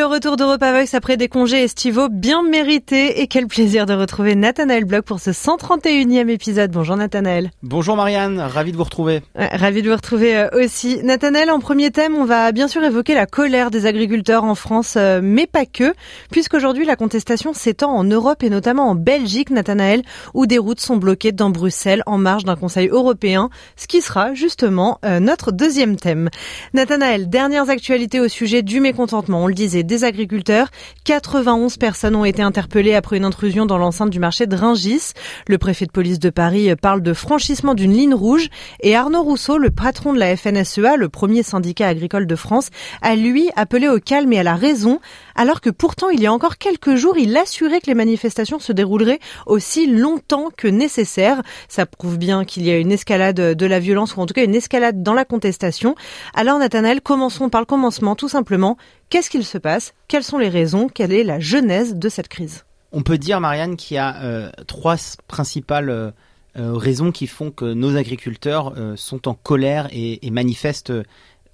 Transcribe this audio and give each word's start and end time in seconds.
Le 0.00 0.06
retour 0.06 0.36
d'Europa 0.36 0.72
Voice 0.72 0.94
après 0.94 1.18
des 1.18 1.28
congés 1.28 1.62
estivaux 1.62 2.08
bien 2.08 2.42
mérités 2.42 3.20
et 3.20 3.26
quel 3.26 3.46
plaisir 3.46 3.84
de 3.84 3.92
retrouver 3.92 4.34
Nathanaël 4.34 4.86
Bloch 4.86 5.04
pour 5.04 5.20
ce 5.20 5.30
131e 5.30 6.30
épisode. 6.30 6.70
Bonjour 6.70 6.96
Nathanaël. 6.96 7.50
Bonjour 7.62 7.96
Marianne, 7.96 8.40
ravi 8.40 8.72
de 8.72 8.78
vous 8.78 8.84
retrouver. 8.84 9.20
ravi 9.34 9.82
de 9.82 9.90
vous 9.90 9.96
retrouver 9.96 10.38
euh, 10.38 10.48
aussi. 10.54 11.02
Nathanaël, 11.02 11.50
en 11.50 11.58
premier 11.58 11.90
thème, 11.90 12.14
on 12.16 12.24
va 12.24 12.50
bien 12.52 12.66
sûr 12.66 12.82
évoquer 12.82 13.12
la 13.12 13.26
colère 13.26 13.70
des 13.70 13.84
agriculteurs 13.84 14.44
en 14.44 14.54
France, 14.54 14.94
euh, 14.96 15.20
mais 15.22 15.46
pas 15.46 15.66
que, 15.66 15.92
puisqu'aujourd'hui 16.30 16.86
la 16.86 16.96
contestation 16.96 17.52
s'étend 17.52 17.90
en 17.90 18.04
Europe 18.04 18.42
et 18.42 18.48
notamment 18.48 18.88
en 18.88 18.94
Belgique, 18.94 19.50
Nathanaël, 19.50 20.00
où 20.32 20.46
des 20.46 20.56
routes 20.56 20.80
sont 20.80 20.96
bloquées 20.96 21.32
dans 21.32 21.50
Bruxelles 21.50 22.02
en 22.06 22.16
marge 22.16 22.44
d'un 22.44 22.56
Conseil 22.56 22.88
européen, 22.88 23.50
ce 23.76 23.86
qui 23.86 24.00
sera 24.00 24.32
justement 24.32 24.98
euh, 25.04 25.20
notre 25.20 25.52
deuxième 25.52 25.96
thème. 25.96 26.30
Nathanaël, 26.72 27.28
dernières 27.28 27.68
actualités 27.68 28.18
au 28.18 28.28
sujet 28.28 28.62
du 28.62 28.80
mécontentement. 28.80 29.44
On 29.44 29.46
le 29.46 29.52
disait 29.52 29.82
des 29.90 30.04
agriculteurs. 30.04 30.68
91 31.04 31.76
personnes 31.76 32.14
ont 32.14 32.24
été 32.24 32.40
interpellées 32.40 32.94
après 32.94 33.16
une 33.16 33.24
intrusion 33.24 33.66
dans 33.66 33.76
l'enceinte 33.76 34.10
du 34.10 34.20
marché 34.20 34.46
de 34.46 34.56
Ringis. 34.56 35.12
Le 35.48 35.58
préfet 35.58 35.84
de 35.84 35.90
police 35.90 36.20
de 36.20 36.30
Paris 36.30 36.74
parle 36.80 37.02
de 37.02 37.12
franchissement 37.12 37.74
d'une 37.74 37.92
ligne 37.92 38.14
rouge 38.14 38.48
et 38.82 38.94
Arnaud 38.94 39.22
Rousseau, 39.22 39.58
le 39.58 39.70
patron 39.70 40.12
de 40.12 40.18
la 40.18 40.36
FNSEA, 40.36 40.96
le 40.96 41.08
premier 41.08 41.42
syndicat 41.42 41.88
agricole 41.88 42.26
de 42.28 42.36
France, 42.36 42.70
a 43.02 43.16
lui 43.16 43.50
appelé 43.56 43.88
au 43.88 43.98
calme 43.98 44.32
et 44.32 44.38
à 44.38 44.44
la 44.44 44.54
raison, 44.54 45.00
alors 45.40 45.62
que 45.62 45.70
pourtant 45.70 46.10
il 46.10 46.20
y 46.20 46.26
a 46.26 46.32
encore 46.34 46.58
quelques 46.58 46.96
jours, 46.96 47.16
il 47.16 47.34
assurait 47.34 47.80
que 47.80 47.86
les 47.86 47.94
manifestations 47.94 48.58
se 48.58 48.72
dérouleraient 48.72 49.20
aussi 49.46 49.86
longtemps 49.86 50.50
que 50.54 50.68
nécessaire. 50.68 51.40
Ça 51.66 51.86
prouve 51.86 52.18
bien 52.18 52.44
qu'il 52.44 52.66
y 52.66 52.70
a 52.70 52.76
une 52.76 52.92
escalade 52.92 53.36
de 53.36 53.66
la 53.66 53.80
violence 53.80 54.14
ou 54.14 54.20
en 54.20 54.26
tout 54.26 54.34
cas 54.34 54.44
une 54.44 54.54
escalade 54.54 55.02
dans 55.02 55.14
la 55.14 55.24
contestation. 55.24 55.94
Alors 56.34 56.58
Nathanaël, 56.58 57.00
commençons 57.00 57.48
par 57.48 57.62
le 57.62 57.64
commencement 57.64 58.16
tout 58.16 58.28
simplement. 58.28 58.76
Qu'est-ce 59.08 59.30
qu'il 59.30 59.46
se 59.46 59.56
passe? 59.56 59.94
Quelles 60.08 60.24
sont 60.24 60.36
les 60.36 60.50
raisons? 60.50 60.88
Quelle 60.88 61.14
est 61.14 61.24
la 61.24 61.40
genèse 61.40 61.94
de 61.94 62.10
cette 62.10 62.28
crise? 62.28 62.66
On 62.92 63.00
peut 63.00 63.16
dire, 63.16 63.40
Marianne, 63.40 63.76
qu'il 63.76 63.94
y 63.94 63.98
a 63.98 64.22
euh, 64.22 64.50
trois 64.66 64.96
principales 65.26 65.88
euh, 65.88 66.10
euh, 66.58 66.74
raisons 66.74 67.12
qui 67.12 67.26
font 67.26 67.50
que 67.50 67.64
nos 67.64 67.96
agriculteurs 67.96 68.74
sont 68.96 69.26
en 69.26 69.32
colère 69.32 69.88
et, 69.90 70.26
et 70.26 70.30
manifestent 70.30 70.92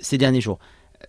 ces 0.01 0.19
derniers 0.19 0.41
jours. 0.41 0.59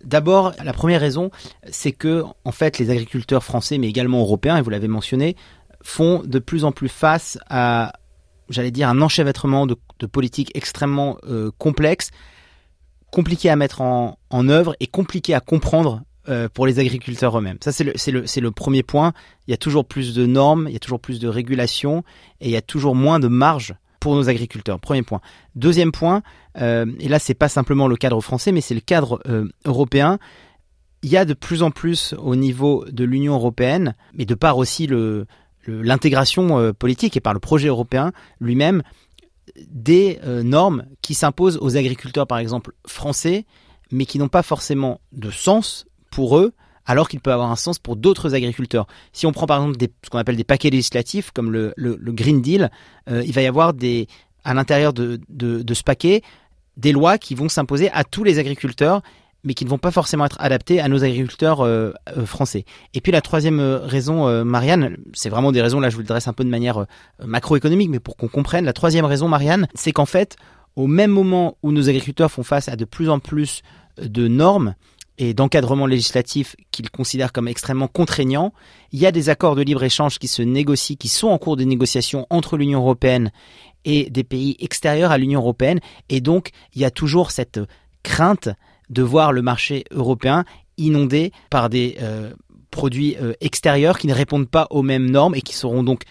D'abord, 0.04 0.54
la 0.64 0.74
première 0.74 1.02
raison, 1.02 1.32
c'est 1.70 1.92
que 1.92 2.24
en 2.44 2.52
fait, 2.52 2.80
les 2.80 2.90
agriculteurs 2.90 3.44
français, 3.44 3.78
mais 3.78 3.88
également 3.88 4.20
européens, 4.20 4.58
et 4.58 4.62
vous 4.62 4.70
l'avez 4.70 4.88
mentionné, 4.88 5.36
font 5.82 6.22
de 6.24 6.40
plus 6.40 6.66
en 6.66 6.72
plus 6.72 6.90
face 6.90 7.38
à, 7.50 7.94
j'allais 8.50 8.72
dire, 8.72 8.90
un 8.90 9.02
enchevêtrement 9.02 9.66
de, 9.66 9.76
politiques 10.12 10.52
extrêmement 10.54 11.18
complexes, 11.58 12.12
compliquées 13.12 13.50
à 13.50 13.56
mettre 13.56 13.82
en, 13.82 14.18
œuvre 14.50 14.76
et 14.80 14.88
compliquées 14.88 15.34
à 15.34 15.40
comprendre 15.40 16.04
euh, 16.30 16.50
pour 16.54 16.68
les 16.68 16.80
agriculteurs 16.80 17.38
eux-mêmes. 17.38 17.58
Ça, 17.64 17.72
c'est 17.72 17.84
le, 17.84 17.94
le, 18.12 18.42
le 18.42 18.52
premier 18.52 18.84
point. 18.84 19.14
Il 19.48 19.52
y 19.52 19.54
a 19.54 19.58
toujours 19.58 19.86
plus 19.86 20.14
de 20.14 20.26
normes, 20.26 20.66
il 20.68 20.74
y 20.74 20.76
a 20.76 20.80
toujours 20.80 21.00
plus 21.00 21.20
de 21.20 21.28
régulations 21.28 22.04
et 22.42 22.48
il 22.48 22.52
y 22.52 22.58
a 22.58 22.62
toujours 22.62 22.96
moins 22.96 23.20
de 23.20 23.28
marge 23.28 23.76
pour 24.00 24.16
nos 24.16 24.30
agriculteurs. 24.30 24.80
Premier 24.80 25.04
point. 25.04 25.22
Deuxième 25.56 25.92
point, 25.92 26.18
euh, 26.18 26.22
et 26.58 27.08
là, 27.08 27.20
c'est 27.20 27.34
pas 27.34 27.50
simplement 27.50 27.88
le 27.88 27.96
cadre 27.96 28.20
français, 28.22 28.52
mais 28.52 28.62
c'est 28.62 28.74
le 28.74 28.82
cadre 28.82 29.22
euh, 29.28 29.48
européen. 29.66 30.20
Il 31.04 31.10
y 31.10 31.18
a 31.18 31.26
de 31.26 31.34
plus 31.34 31.62
en 31.64 31.72
plus 31.72 32.14
au 32.18 32.36
niveau 32.36 32.86
de 32.90 33.04
l'Union 33.04 33.36
européenne, 33.36 33.96
mais 34.14 34.26
de 34.26 34.36
par 34.36 34.58
aussi 34.58 34.90
l'intégration 35.68 36.60
euh, 36.60 36.74
politique 36.74 37.16
et 37.16 37.22
par 37.22 37.34
le 37.34 37.40
projet 37.40 37.68
européen 37.68 38.12
lui-même, 38.40 38.82
des 39.70 40.20
euh, 40.26 40.44
normes 40.44 40.86
qui 41.02 41.14
s'imposent 41.14 41.58
aux 41.62 41.78
agriculteurs, 41.78 42.28
par 42.28 42.40
exemple 42.40 42.74
français, 42.86 43.46
mais 43.92 44.06
qui 44.06 44.18
n'ont 44.20 44.28
pas 44.28 44.44
forcément 44.44 45.00
de 45.14 45.30
sens 45.30 45.86
pour 46.12 46.38
eux, 46.38 46.54
alors 46.86 47.10
qu'il 47.10 47.20
peut 47.20 47.32
avoir 47.32 47.52
un 47.52 47.56
sens 47.56 47.80
pour 47.80 47.96
d'autres 47.96 48.34
agriculteurs. 48.34 48.88
Si 49.14 49.26
on 49.26 49.32
prend 49.32 49.46
par 49.46 49.62
exemple 49.62 49.78
ce 50.04 50.10
qu'on 50.10 50.18
appelle 50.18 50.36
des 50.36 50.44
paquets 50.44 50.70
législatifs, 50.70 51.32
comme 51.32 51.52
le, 51.52 51.74
Green 51.78 52.42
Deal, 52.42 52.72
euh, 53.10 53.24
il 53.26 53.34
va 53.34 53.42
y 53.42 53.48
avoir 53.48 53.74
à 54.44 54.54
l'intérieur 54.54 54.94
de 54.94 55.20
ce 55.74 55.84
paquet 55.84 56.24
des 56.78 56.92
lois 56.92 57.18
qui 57.18 57.36
vont 57.36 57.50
s'imposer 57.50 57.92
à 57.92 58.04
tous 58.04 58.24
les 58.24 58.40
agriculteurs 58.40 59.02
mais 59.44 59.54
qui 59.54 59.66
ne 59.66 59.70
vont 59.70 59.78
pas 59.78 59.92
forcément 59.92 60.26
être 60.26 60.36
adaptés 60.40 60.80
à 60.80 60.90
nos 60.90 61.04
agriculteurs 61.04 61.62
euh, 61.62 61.94
euh, 62.16 62.26
français. 62.26 62.66
Et 62.94 63.02
puis 63.02 63.12
la 63.12 63.22
troisième 63.22 63.60
euh, 63.60 63.80
raison, 63.80 64.44
Marianne, 64.44 64.98
c'est 65.14 65.30
vraiment 65.30 65.52
des 65.52 65.62
raisons, 65.62 65.80
là 65.80 65.90
je 65.90 65.96
vous 65.96 66.02
le 66.02 66.08
dresse 66.08 66.28
un 66.28 66.34
peu 66.34 66.44
de 66.44 66.50
manière 66.50 66.86
macroéconomique, 67.24 67.90
mais 67.90 68.00
pour 68.00 68.18
qu'on 68.18 68.28
comprenne, 68.28 68.66
la 68.66 68.74
troisième 68.74 69.06
raison, 69.06 69.28
Marianne, 69.28 69.68
c'est 69.74 69.92
qu'en 69.92 70.06
fait, 70.06 70.36
au 70.76 70.88
même 70.88 71.12
moment 71.12 71.58
où 71.64 71.72
nos 71.72 71.88
agriculteurs 71.88 72.32
font 72.32 72.44
face 72.44 72.68
à 72.68 72.76
de 72.76 72.86
plus 72.86 73.10
en 73.10 73.20
plus 73.20 73.62
de 73.98 74.28
normes, 74.28 74.76
et 75.18 75.34
d'encadrement 75.34 75.88
législatif 75.88 76.56
qu'ils 76.72 76.92
considèrent 76.92 77.34
comme 77.34 77.48
extrêmement 77.48 77.88
contraignants. 77.88 78.54
Il 78.92 79.00
y 79.00 79.06
a 79.06 79.12
des 79.12 79.30
accords 79.30 79.56
de 79.56 79.64
libre-échange 79.64 80.20
qui 80.20 80.28
se 80.28 80.44
négocient, 80.44 80.96
qui 80.96 81.08
sont 81.08 81.30
en 81.30 81.38
cours 81.38 81.58
de 81.58 81.64
négociation 81.64 82.28
entre 82.30 82.56
l'Union 82.56 82.82
européenne 82.82 83.32
et 83.88 84.10
des 84.10 84.26
pays 84.26 84.58
extérieurs 84.60 85.12
à 85.12 85.18
l'Union 85.18 85.40
européenne. 85.40 85.80
Et 86.10 86.20
donc, 86.20 86.52
il 86.76 86.82
y 86.82 86.86
a 86.86 86.92
toujours 86.92 87.32
cette 87.32 87.60
crainte 88.04 88.50
de 88.90 89.02
voir 89.02 89.32
le 89.32 89.42
marché 89.42 89.86
européen 89.92 90.44
inondé 90.78 91.32
par 91.50 91.70
des 91.70 91.98
euh, 92.02 92.34
produits 92.70 93.16
euh, 93.22 93.34
extérieurs 93.40 93.98
qui 93.98 94.08
ne 94.08 94.14
répondent 94.14 94.50
pas 94.50 94.68
aux 94.70 94.84
mêmes 94.84 95.10
normes 95.10 95.36
et 95.36 95.42
qui 95.42 95.56
seront 95.56 95.84
donc 95.84 96.04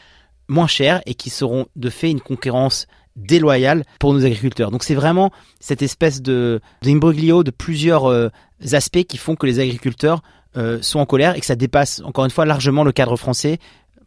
moins 0.48 0.66
chers 0.66 1.02
et 1.04 1.14
qui 1.14 1.28
seront 1.28 1.66
de 1.76 1.90
fait 1.90 2.10
une 2.10 2.20
concurrence 2.20 2.86
déloyale 3.14 3.84
pour 4.00 4.14
nos 4.14 4.24
agriculteurs. 4.24 4.70
Donc 4.70 4.82
c'est 4.82 4.94
vraiment 4.94 5.30
cette 5.60 5.82
espèce 5.82 6.22
de 6.22 6.60
d'imbroglio 6.82 7.44
de 7.44 7.50
plusieurs 7.50 8.06
euh, 8.06 8.28
aspects 8.72 9.04
qui 9.04 9.18
font 9.18 9.36
que 9.36 9.46
les 9.46 9.60
agriculteurs 9.60 10.22
sont 10.80 11.00
en 11.00 11.04
colère 11.04 11.36
et 11.36 11.40
que 11.40 11.44
ça 11.44 11.54
dépasse 11.54 12.00
encore 12.02 12.24
une 12.24 12.30
fois 12.30 12.46
largement 12.46 12.82
le 12.82 12.90
cadre 12.90 13.18
français 13.18 13.58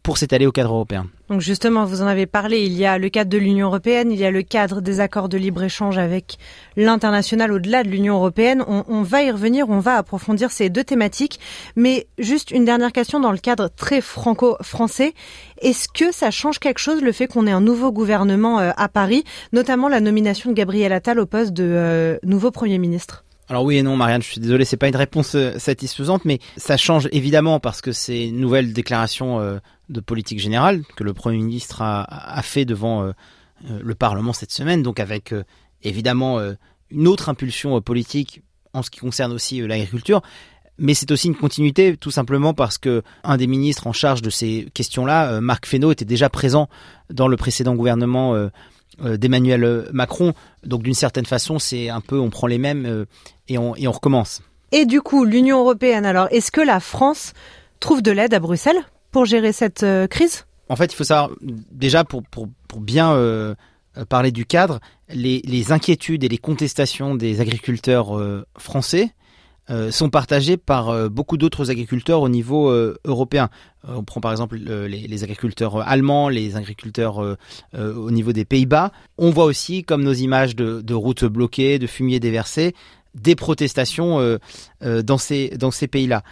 pour 0.03 0.17
s'étaler 0.17 0.45
au 0.45 0.51
cadre 0.51 0.73
européen. 0.73 1.07
Donc 1.29 1.41
justement, 1.41 1.85
vous 1.85 2.01
en 2.01 2.07
avez 2.07 2.25
parlé, 2.25 2.65
il 2.65 2.73
y 2.73 2.85
a 2.85 2.97
le 2.97 3.09
cadre 3.09 3.29
de 3.29 3.37
l'Union 3.37 3.67
européenne, 3.67 4.11
il 4.11 4.17
y 4.17 4.25
a 4.25 4.31
le 4.31 4.41
cadre 4.41 4.81
des 4.81 4.99
accords 4.99 5.29
de 5.29 5.37
libre-échange 5.37 5.97
avec 5.97 6.37
l'international 6.75 7.51
au-delà 7.51 7.83
de 7.83 7.89
l'Union 7.89 8.15
européenne. 8.15 8.63
On, 8.67 9.03
va 9.03 9.23
y 9.23 9.31
revenir, 9.31 9.69
on 9.69 9.79
va 9.79 9.95
approfondir 9.95 10.51
ces 10.51 10.69
deux 10.69 10.83
thématiques. 10.83 11.39
Mais 11.75 12.07
juste 12.17 12.51
une 12.51 12.65
dernière 12.65 12.91
question 12.91 13.19
dans 13.19 13.31
le 13.31 13.37
cadre 13.37 13.69
très 13.69 14.01
franco-français. 14.01 15.13
Est-ce 15.61 15.87
que 15.89 16.11
ça 16.11 16.31
change 16.31 16.59
quelque 16.59 16.79
chose 16.79 17.01
le 17.01 17.11
fait 17.11 17.27
qu'on 17.27 17.45
ait 17.45 17.51
un 17.51 17.61
nouveau 17.61 17.91
gouvernement 17.91 18.59
euh, 18.59 18.71
à 18.77 18.87
Paris, 18.87 19.23
notamment 19.53 19.89
la 19.89 19.99
nomination 19.99 20.49
de 20.49 20.55
Gabriel 20.55 20.93
Attal 20.93 21.19
au 21.19 21.25
poste 21.25 21.53
de 21.53 21.65
euh, 21.67 22.17
nouveau 22.23 22.51
Premier 22.51 22.79
ministre? 22.79 23.25
Alors 23.49 23.63
oui 23.63 23.77
et 23.77 23.83
non, 23.83 23.97
Marianne, 23.97 24.21
je 24.21 24.27
suis 24.27 24.39
désolé, 24.39 24.63
c'est 24.63 24.77
pas 24.77 24.87
une 24.87 24.95
réponse 24.95 25.33
euh, 25.33 25.57
satisfaisante, 25.57 26.23
mais 26.23 26.39
ça 26.55 26.77
change 26.77 27.09
évidemment 27.11 27.59
parce 27.59 27.81
que 27.81 27.91
c'est 27.91 28.27
une 28.27 28.39
nouvelle 28.39 28.73
déclaration 28.73 29.39
euh, 29.39 29.57
de 29.89 29.99
politique 30.01 30.39
générale 30.39 30.83
que 30.95 31.03
le 31.03 31.15
Premier 31.15 31.37
ministre 31.37 31.81
a, 31.81 32.41
fait 32.43 32.63
devant 32.65 33.03
euh, 33.03 33.11
le 33.81 33.95
Parlement 33.95 34.33
cette 34.33 34.51
semaine, 34.51 34.83
donc 34.83 34.99
avec 34.99 35.33
évidemment 35.81 36.39
une 36.91 37.07
autre 37.07 37.27
impulsion 37.27 37.81
politique 37.81 38.43
en 38.73 38.83
ce 38.83 38.91
qui 38.91 38.99
concerne 38.99 39.33
aussi 39.33 39.65
l'agriculture. 39.65 40.21
Mais 40.77 40.93
c'est 40.93 41.11
aussi 41.11 41.27
une 41.27 41.35
continuité, 41.35 41.97
tout 41.97 42.11
simplement 42.11 42.53
parce 42.53 42.77
que 42.77 43.01
un 43.23 43.35
des 43.35 43.47
ministres 43.47 43.87
en 43.87 43.93
charge 43.93 44.21
de 44.21 44.29
ces 44.29 44.69
questions-là, 44.73 45.41
Marc 45.41 45.65
Fesneau, 45.65 45.91
était 45.91 46.05
déjà 46.05 46.29
présent 46.29 46.69
dans 47.09 47.27
le 47.27 47.35
précédent 47.35 47.75
gouvernement 47.75 48.49
d'Emmanuel 49.03 49.87
Macron. 49.93 50.33
Donc 50.63 50.83
d'une 50.83 50.93
certaine 50.93 51.25
façon, 51.25 51.59
c'est 51.59 51.89
un 51.89 52.01
peu, 52.01 52.19
on 52.19 52.29
prend 52.29 52.47
les 52.47 52.57
mêmes 52.57 53.05
et 53.47 53.57
on, 53.57 53.75
et 53.75 53.87
on 53.87 53.91
recommence. 53.91 54.41
Et 54.71 54.85
du 54.85 55.01
coup, 55.01 55.25
l'Union 55.25 55.59
européenne, 55.59 56.05
alors, 56.05 56.27
est-ce 56.31 56.51
que 56.51 56.61
la 56.61 56.79
France 56.79 57.33
trouve 57.79 58.01
de 58.01 58.11
l'aide 58.11 58.33
à 58.33 58.39
Bruxelles 58.39 58.79
pour 59.11 59.25
gérer 59.25 59.51
cette 59.51 59.83
euh, 59.83 60.07
crise? 60.07 60.45
En 60.69 60.75
fait, 60.75 60.93
il 60.93 60.95
faut 60.95 61.03
savoir, 61.03 61.31
déjà, 61.41 62.03
pour, 62.03 62.21
pour, 62.23 62.47
pour 62.67 62.79
bien 62.79 63.13
euh, 63.13 63.55
parler 64.07 64.31
du 64.31 64.45
cadre, 64.45 64.79
les, 65.09 65.41
les, 65.45 65.71
inquiétudes 65.71 66.23
et 66.23 66.27
les 66.27 66.37
contestations 66.37 67.15
des 67.15 67.41
agriculteurs 67.41 68.17
euh, 68.17 68.45
français 68.57 69.11
euh, 69.11 69.18
sont 69.91 70.09
partagées 70.09 70.57
par 70.57 70.89
euh, 70.89 71.09
beaucoup 71.09 71.37
d'autres 71.37 71.69
agriculteurs 71.69 72.21
au 72.21 72.29
niveau 72.29 72.69
euh, 72.69 72.97
européen. 73.05 73.49
on 73.87 74.03
prend 74.03 74.19
par 74.19 74.31
exemple 74.31 74.57
les, 74.57 75.23
agriculteurs 75.23 75.87
allemands, 75.87 76.27
les 76.29 76.55
agriculteurs 76.55 77.37
au 77.77 78.11
niveau 78.11 78.33
des 78.33 78.45
Pays-Bas. 78.45 78.91
On 79.17 79.29
voit 79.29 79.45
aussi, 79.45 79.83
comme 79.83 80.03
nos 80.03 80.13
images 80.13 80.55
de, 80.55 80.93
routes 80.93 81.25
bloquées, 81.25 81.79
de 81.79 81.87
fumier 81.87 82.19
déversé, 82.19 82.73
des 83.15 83.35
protestations 83.35 84.19
euh, 84.19 84.37
euh, 84.83 85.01
dans 85.01 85.17
ces, 85.17 85.49
dans 85.49 85.71
ces 85.71 85.87
pays-là. 85.87 86.23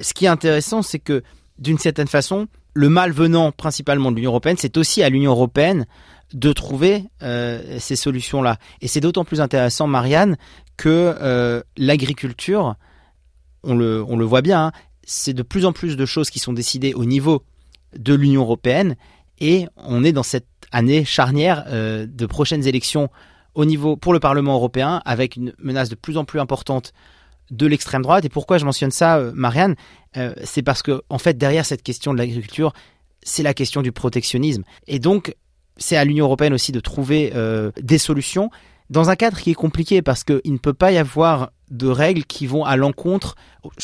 Ce 0.00 0.14
qui 0.14 0.26
est 0.26 0.28
intéressant, 0.28 0.82
c'est 0.82 1.00
que 1.00 1.22
d'une 1.58 1.78
certaine 1.78 2.06
façon, 2.06 2.46
le 2.74 2.88
mal 2.88 3.12
venant 3.12 3.50
principalement 3.50 4.10
de 4.10 4.16
l'Union 4.16 4.30
européenne, 4.30 4.56
c'est 4.58 4.76
aussi 4.76 5.02
à 5.02 5.08
l'Union 5.08 5.32
européenne 5.32 5.86
de 6.32 6.52
trouver 6.52 7.04
ces 7.20 7.96
solutions-là. 7.96 8.58
Et 8.80 8.88
c'est 8.88 9.00
d'autant 9.00 9.24
plus 9.24 9.40
intéressant, 9.40 9.86
Marianne, 9.86 10.36
que 10.76 11.62
l'agriculture, 11.76 12.76
on 13.62 13.74
le, 13.74 14.24
voit 14.24 14.42
bien, 14.42 14.66
hein, 14.66 14.72
c'est 15.06 15.34
de 15.34 15.42
plus 15.42 15.64
en 15.64 15.72
plus 15.72 15.96
de 15.96 16.06
choses 16.06 16.30
qui 16.30 16.38
sont 16.38 16.52
décidées 16.52 16.94
au 16.94 17.04
niveau 17.04 17.44
de 17.96 18.14
l'Union 18.14 18.42
européenne 18.42 18.96
et 19.40 19.66
on 19.76 20.04
est 20.04 20.12
dans 20.12 20.22
cette 20.22 20.46
année 20.72 21.04
charnière 21.04 21.64
euh, 21.68 22.06
de 22.08 22.26
prochaines 22.26 22.66
élections 22.66 23.10
au 23.54 23.64
niveau 23.64 23.96
pour 23.96 24.12
le 24.12 24.20
Parlement 24.20 24.54
européen 24.54 25.02
avec 25.04 25.36
une 25.36 25.52
menace 25.58 25.88
de 25.88 25.94
plus 25.94 26.16
en 26.16 26.24
plus 26.24 26.40
importante 26.40 26.92
de 27.50 27.66
l'extrême 27.66 28.02
droite. 28.02 28.24
Et 28.24 28.28
pourquoi 28.28 28.58
je 28.58 28.64
mentionne 28.64 28.90
ça, 28.90 29.18
euh, 29.18 29.32
Marianne 29.34 29.76
euh, 30.16 30.32
C'est 30.44 30.62
parce 30.62 30.82
que 30.82 31.02
en 31.08 31.18
fait 31.18 31.36
derrière 31.36 31.66
cette 31.66 31.82
question 31.82 32.12
de 32.12 32.18
l'agriculture, 32.18 32.72
c'est 33.22 33.42
la 33.42 33.54
question 33.54 33.82
du 33.82 33.92
protectionnisme. 33.92 34.64
Et 34.86 34.98
donc 34.98 35.34
c'est 35.76 35.96
à 35.96 36.04
l'Union 36.04 36.26
européenne 36.26 36.54
aussi 36.54 36.70
de 36.70 36.78
trouver 36.78 37.32
des 37.82 37.98
solutions 37.98 38.48
dans 38.90 39.10
un 39.10 39.16
cadre 39.16 39.38
qui 39.38 39.50
est 39.50 39.54
compliqué 39.54 40.02
parce 40.02 40.24
qu'il 40.24 40.52
ne 40.52 40.58
peut 40.58 40.74
pas 40.74 40.92
y 40.92 40.98
avoir 40.98 41.50
de 41.70 41.88
règles 41.88 42.24
qui 42.24 42.46
vont 42.46 42.64
à 42.64 42.76
l'encontre, 42.76 43.36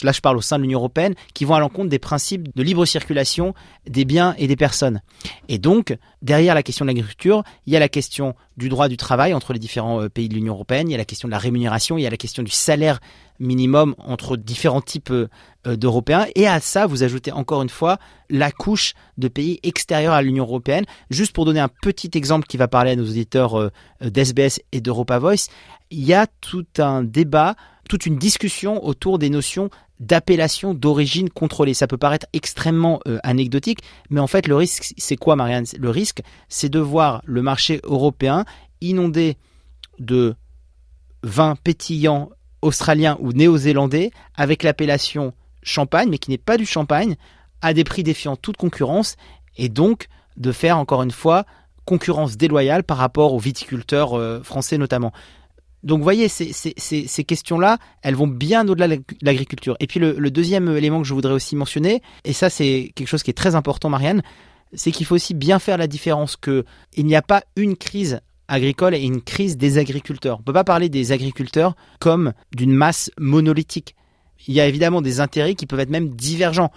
là 0.02 0.12
je 0.12 0.20
parle 0.20 0.36
au 0.36 0.40
sein 0.40 0.58
de 0.58 0.62
l'Union 0.62 0.78
européenne, 0.78 1.14
qui 1.34 1.44
vont 1.44 1.54
à 1.54 1.60
l'encontre 1.60 1.88
des 1.88 1.98
principes 1.98 2.54
de 2.54 2.62
libre 2.62 2.84
circulation 2.84 3.54
des 3.88 4.04
biens 4.04 4.34
et 4.38 4.46
des 4.46 4.56
personnes. 4.56 5.00
Et 5.48 5.58
donc, 5.58 5.96
derrière 6.22 6.54
la 6.54 6.62
question 6.62 6.84
de 6.84 6.90
l'agriculture, 6.90 7.42
il 7.66 7.72
y 7.72 7.76
a 7.76 7.80
la 7.80 7.88
question 7.88 8.34
du 8.56 8.68
droit 8.68 8.88
du 8.88 8.96
travail 8.96 9.34
entre 9.34 9.52
les 9.52 9.58
différents 9.58 10.02
euh, 10.02 10.08
pays 10.08 10.28
de 10.28 10.34
l'Union 10.34 10.54
européenne, 10.54 10.88
il 10.88 10.92
y 10.92 10.94
a 10.94 10.98
la 10.98 11.04
question 11.04 11.28
de 11.28 11.32
la 11.32 11.38
rémunération, 11.38 11.96
il 11.96 12.02
y 12.02 12.06
a 12.06 12.10
la 12.10 12.16
question 12.16 12.42
du 12.42 12.50
salaire 12.50 13.00
minimum 13.40 13.94
entre 13.98 14.36
différents 14.36 14.82
types 14.82 15.10
euh, 15.10 15.28
d'Européens. 15.64 16.26
Et 16.36 16.46
à 16.46 16.60
ça, 16.60 16.86
vous 16.86 17.02
ajoutez 17.02 17.32
encore 17.32 17.62
une 17.62 17.70
fois 17.70 17.98
la 18.28 18.52
couche 18.52 18.94
de 19.18 19.28
pays 19.28 19.58
extérieurs 19.62 20.14
à 20.14 20.22
l'Union 20.22 20.44
européenne. 20.44 20.84
Juste 21.08 21.32
pour 21.32 21.46
donner 21.46 21.60
un 21.60 21.68
petit 21.68 22.10
exemple 22.14 22.46
qui 22.46 22.56
va 22.56 22.68
parler 22.68 22.92
à 22.92 22.96
nos 22.96 23.04
auditeurs 23.04 23.58
euh, 23.58 23.70
d'SBS 24.02 24.60
et 24.72 24.80
d'Europa 24.80 25.18
Voice, 25.18 25.48
il 25.90 26.04
y 26.04 26.14
a 26.14 26.26
tout 26.40 26.66
un 26.78 27.02
débat, 27.02 27.56
toute 27.88 28.06
une 28.06 28.16
discussion 28.16 28.84
autour 28.84 29.19
des 29.19 29.31
notions 29.31 29.70
d'appellation 29.98 30.72
d'origine 30.72 31.28
contrôlée. 31.28 31.75
Ça 31.75 31.87
peut 31.87 31.98
paraître 31.98 32.26
extrêmement 32.32 33.00
euh, 33.06 33.19
anecdotique, 33.22 33.81
mais 34.08 34.20
en 34.20 34.26
fait 34.26 34.48
le 34.48 34.56
risque, 34.56 34.94
c'est 34.96 35.16
quoi 35.16 35.37
Marianne? 35.37 35.66
Le 35.78 35.90
risque, 35.90 36.22
c'est 36.48 36.70
de 36.70 36.78
voir 36.78 37.22
le 37.26 37.42
marché 37.42 37.81
européen 37.84 38.44
inondé 38.81 39.37
de 39.98 40.34
vins 41.22 41.54
pétillants 41.54 42.31
australiens 42.62 43.19
ou 43.20 43.32
néo-zélandais 43.32 44.10
avec 44.34 44.62
l'appellation 44.62 45.34
champagne, 45.62 46.08
mais 46.08 46.19
qui 46.19 46.31
n'est 46.31 46.38
pas 46.38 46.56
du 46.56 46.66
champagne, 46.66 47.16
à 47.60 47.75
des 47.75 47.84
prix 47.84 48.02
défiant 48.02 48.37
toute 48.37 48.56
concurrence, 48.56 49.16
et 49.56 49.69
donc 49.69 50.08
de 50.38 50.52
faire 50.52 50.78
encore 50.78 51.02
une 51.02 51.10
fois 51.10 51.44
concurrence 51.84 52.37
déloyale 52.37 52.84
par 52.84 52.96
rapport 52.96 53.34
aux 53.34 53.38
viticulteurs 53.38 54.14
euh, 54.14 54.42
français 54.42 54.78
notamment. 54.78 55.12
Donc 55.82 55.98
vous 55.98 56.04
voyez, 56.04 56.28
ces, 56.28 57.24
questions-là, 57.24 57.78
elles 58.02 58.14
vont 58.14 58.26
bien 58.26 58.68
au-delà 58.68 58.88
de 58.88 59.02
l'agriculture. 59.22 59.76
Et 59.80 59.86
puis 59.86 59.98
le, 59.98 60.30
deuxième 60.30 60.68
élément 60.76 61.00
que 61.00 61.08
je 61.08 61.14
voudrais 61.14 61.32
aussi 61.32 61.56
mentionner, 61.56 62.02
et 62.24 62.32
ça 62.32 62.50
c'est 62.50 62.92
quelque 62.94 63.08
chose 63.08 63.22
qui 63.22 63.30
est 63.30 63.34
très 63.34 63.54
important 63.54 63.88
Marianne, 63.88 64.22
c'est 64.74 64.92
qu'il 64.92 65.06
faut 65.06 65.14
aussi 65.14 65.34
bien 65.34 65.58
faire 65.58 65.78
la 65.78 65.86
différence 65.86 66.36
que 66.36 66.64
il 66.96 67.06
n'y 67.06 67.16
a 67.16 67.22
pas 67.22 67.42
une 67.56 67.76
crise 67.76 68.20
agricole 68.46 68.94
et 68.94 69.00
une 69.00 69.22
crise 69.22 69.56
des 69.56 69.78
agriculteurs. 69.78 70.36
On 70.36 70.40
ne 70.40 70.44
peut 70.44 70.52
pas 70.52 70.64
parler 70.64 70.88
des 70.88 71.12
agriculteurs 71.12 71.74
comme 71.98 72.32
d'une 72.54 72.72
masse 72.72 73.10
monolithique. 73.18 73.94
Il 74.46 74.54
y 74.54 74.60
a 74.60 74.66
évidemment 74.66 75.02
des 75.02 75.20
intérêts 75.20 75.54
qui 75.54 75.66
peuvent 75.66 75.80
être 75.80 75.90
même 75.90 76.10
divergents 76.10 76.70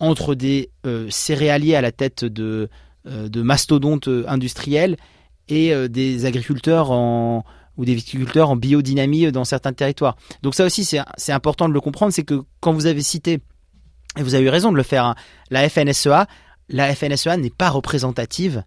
entre 0.00 0.34
des 0.34 0.70
euh, 0.86 1.06
céréaliers 1.10 1.74
à 1.74 1.80
la 1.80 1.92
tête 1.92 2.24
de, 2.24 2.68
euh, 3.06 3.28
mastodontes 3.36 4.08
industriels 4.26 4.96
et 5.48 5.72
euh, 5.72 5.88
des 5.88 6.24
agriculteurs 6.24 6.90
en, 6.90 7.44
ou 7.78 7.84
des 7.84 7.94
viticulteurs 7.94 8.50
en 8.50 8.56
biodynamie 8.56 9.32
dans 9.32 9.44
certains 9.44 9.72
territoires. 9.72 10.16
Donc 10.42 10.54
ça 10.54 10.66
aussi, 10.66 10.84
c'est 10.84 11.32
important 11.32 11.68
de 11.68 11.74
le 11.74 11.80
comprendre, 11.80 12.12
c'est 12.12 12.24
que 12.24 12.42
quand 12.60 12.72
vous 12.72 12.86
avez 12.86 13.02
cité, 13.02 13.40
et 14.18 14.22
vous 14.22 14.34
avez 14.34 14.44
eu 14.44 14.48
raison 14.50 14.72
de 14.72 14.76
le 14.76 14.82
faire, 14.82 15.04
hein, 15.04 15.14
la 15.50 15.66
FNSEA, 15.68 16.26
la 16.68 16.94
FNSEA 16.94 17.36
n'est 17.36 17.50
pas 17.50 17.70
représentative 17.70 18.64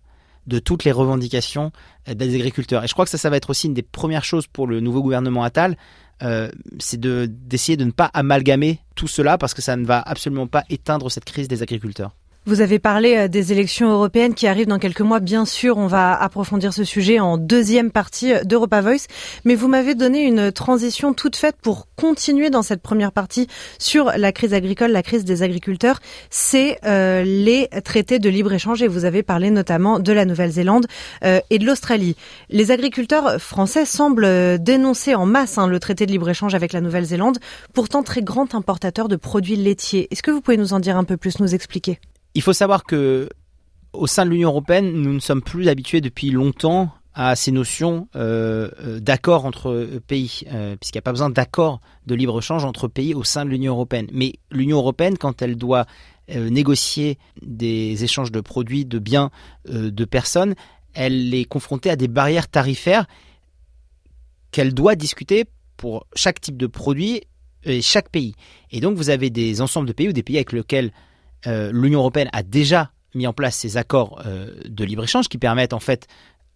de 0.47 0.59
toutes 0.59 0.85
les 0.85 0.91
revendications 0.91 1.71
euh, 2.07 2.13
des 2.15 2.33
agriculteurs. 2.35 2.83
Et 2.83 2.87
je 2.87 2.93
crois 2.93 3.05
que 3.05 3.11
ça, 3.11 3.17
ça 3.17 3.29
va 3.29 3.37
être 3.37 3.51
aussi 3.51 3.67
une 3.67 3.73
des 3.73 3.83
premières 3.83 4.23
choses 4.23 4.47
pour 4.47 4.65
le 4.65 4.79
nouveau 4.79 5.03
gouvernement 5.03 5.43
Attal, 5.43 5.77
euh, 6.23 6.49
c'est 6.79 6.99
d'essayer 6.99 7.77
de 7.77 7.83
ne 7.83 7.91
pas 7.91 8.09
amalgamer 8.13 8.79
tout 8.95 9.07
cela 9.07 9.37
parce 9.37 9.53
que 9.53 9.61
ça 9.61 9.75
ne 9.75 9.85
va 9.85 10.01
absolument 10.01 10.47
pas 10.47 10.63
éteindre 10.69 11.09
cette 11.11 11.25
crise 11.25 11.47
des 11.47 11.63
agriculteurs. 11.63 12.15
Vous 12.47 12.61
avez 12.61 12.79
parlé 12.79 13.15
euh, 13.17 13.27
des 13.27 13.51
élections 13.51 13.91
européennes 13.91 14.33
qui 14.33 14.47
arrivent 14.47 14.65
dans 14.65 14.79
quelques 14.79 15.01
mois. 15.01 15.19
Bien 15.19 15.45
sûr, 15.45 15.77
on 15.77 15.85
va 15.85 16.19
approfondir 16.19 16.73
ce 16.73 16.83
sujet 16.83 17.19
en 17.19 17.37
deuxième 17.37 17.91
partie 17.91 18.33
d'Europa 18.45 18.81
Voice. 18.81 19.05
Mais 19.45 19.53
vous 19.53 19.67
m'avez 19.67 19.93
donné 19.93 20.23
une 20.23 20.51
transition 20.51 21.13
toute 21.13 21.35
faite 21.35 21.57
pour 21.61 21.87
continuer 21.95 22.49
dans 22.49 22.63
cette 22.63 22.81
première 22.81 23.11
partie 23.11 23.45
sur 23.77 24.05
la 24.17 24.31
crise 24.31 24.55
agricole, 24.55 24.89
la 24.89 25.03
crise 25.03 25.23
des 25.23 25.43
agriculteurs. 25.43 25.99
C'est 26.31 26.79
euh, 26.83 27.23
les 27.23 27.69
traités 27.83 28.17
de 28.17 28.27
libre-échange 28.27 28.81
et 28.81 28.87
vous 28.87 29.05
avez 29.05 29.21
parlé 29.21 29.51
notamment 29.51 29.99
de 29.99 30.11
la 30.11 30.25
Nouvelle-Zélande 30.25 30.87
euh, 31.23 31.41
et 31.51 31.59
de 31.59 31.65
l'Australie. 31.67 32.15
Les 32.49 32.71
agriculteurs 32.71 33.39
français 33.39 33.85
semblent 33.85 34.57
dénoncer 34.59 35.13
en 35.13 35.27
masse 35.27 35.59
hein, 35.59 35.67
le 35.67 35.79
traité 35.79 36.07
de 36.07 36.11
libre-échange 36.11 36.55
avec 36.55 36.73
la 36.73 36.81
Nouvelle-Zélande, 36.81 37.37
pourtant 37.75 38.01
très 38.01 38.23
grand 38.23 38.55
importateur 38.55 39.09
de 39.09 39.15
produits 39.15 39.57
laitiers. 39.57 40.07
Est-ce 40.09 40.23
que 40.23 40.31
vous 40.31 40.41
pouvez 40.41 40.57
nous 40.57 40.73
en 40.73 40.79
dire 40.79 40.97
un 40.97 41.03
peu 41.03 41.17
plus, 41.17 41.39
nous 41.39 41.53
expliquer? 41.53 41.99
Il 42.33 42.41
faut 42.41 42.53
savoir 42.53 42.83
que 42.83 43.29
au 43.93 44.07
sein 44.07 44.25
de 44.25 44.31
l'Union 44.31 44.49
européenne, 44.49 44.93
nous 44.93 45.13
ne 45.13 45.19
sommes 45.19 45.41
plus 45.41 45.67
habitués 45.67 46.01
depuis 46.01 46.31
longtemps 46.31 46.91
à 47.13 47.35
ces 47.35 47.51
notions 47.51 48.07
euh, 48.15 48.69
euh 48.79 48.99
d'accord 49.01 49.43
entre 49.43 49.69
euh, 49.69 49.99
pays, 50.05 50.45
puisqu'il 50.79 50.97
n'y 50.97 50.99
a 50.99 51.01
pas 51.01 51.11
besoin 51.11 51.29
d'accord 51.29 51.81
de 52.07 52.15
libre-échange 52.15 52.63
entre 52.63 52.87
pays 52.87 53.13
au 53.13 53.25
sein 53.25 53.43
de 53.43 53.49
l'Union 53.49 53.73
européenne. 53.73 54.07
Mais 54.13 54.35
l'Union 54.49 54.77
européenne, 54.77 55.17
quand 55.17 55.41
elle 55.41 55.55
doit 55.55 55.85
négocier 56.29 57.17
des 57.41 58.05
échanges 58.05 58.31
de 58.31 58.39
produits, 58.39 58.85
de 58.85 58.99
biens, 58.99 59.31
de 59.67 60.05
personnes, 60.05 60.55
elle 60.93 61.33
est 61.33 61.43
confrontée 61.43 61.89
à 61.89 61.97
des 61.97 62.07
barrières 62.07 62.47
tarifaires 62.47 63.05
qu'elle 64.51 64.73
doit 64.73 64.95
discuter 64.95 65.45
pour 65.75 66.05
chaque 66.15 66.39
type 66.39 66.57
de 66.57 66.67
produit 66.67 67.23
et 67.63 67.81
chaque 67.81 68.09
pays. 68.09 68.35
Et 68.71 68.79
donc 68.79 68.95
vous 68.97 69.09
avez 69.09 69.29
des 69.29 69.61
ensembles 69.61 69.87
de 69.87 69.93
pays 69.93 70.09
ou 70.09 70.13
des 70.13 70.23
pays 70.23 70.37
avec 70.37 70.51
lesquels 70.51 70.91
euh, 71.47 71.71
l'Union 71.73 71.99
européenne 71.99 72.29
a 72.33 72.43
déjà 72.43 72.91
mis 73.15 73.27
en 73.27 73.33
place 73.33 73.55
ces 73.55 73.77
accords 73.77 74.21
euh, 74.25 74.53
de 74.67 74.83
libre-échange 74.83 75.27
qui 75.27 75.37
permettent 75.37 75.73
en 75.73 75.79
fait 75.79 76.07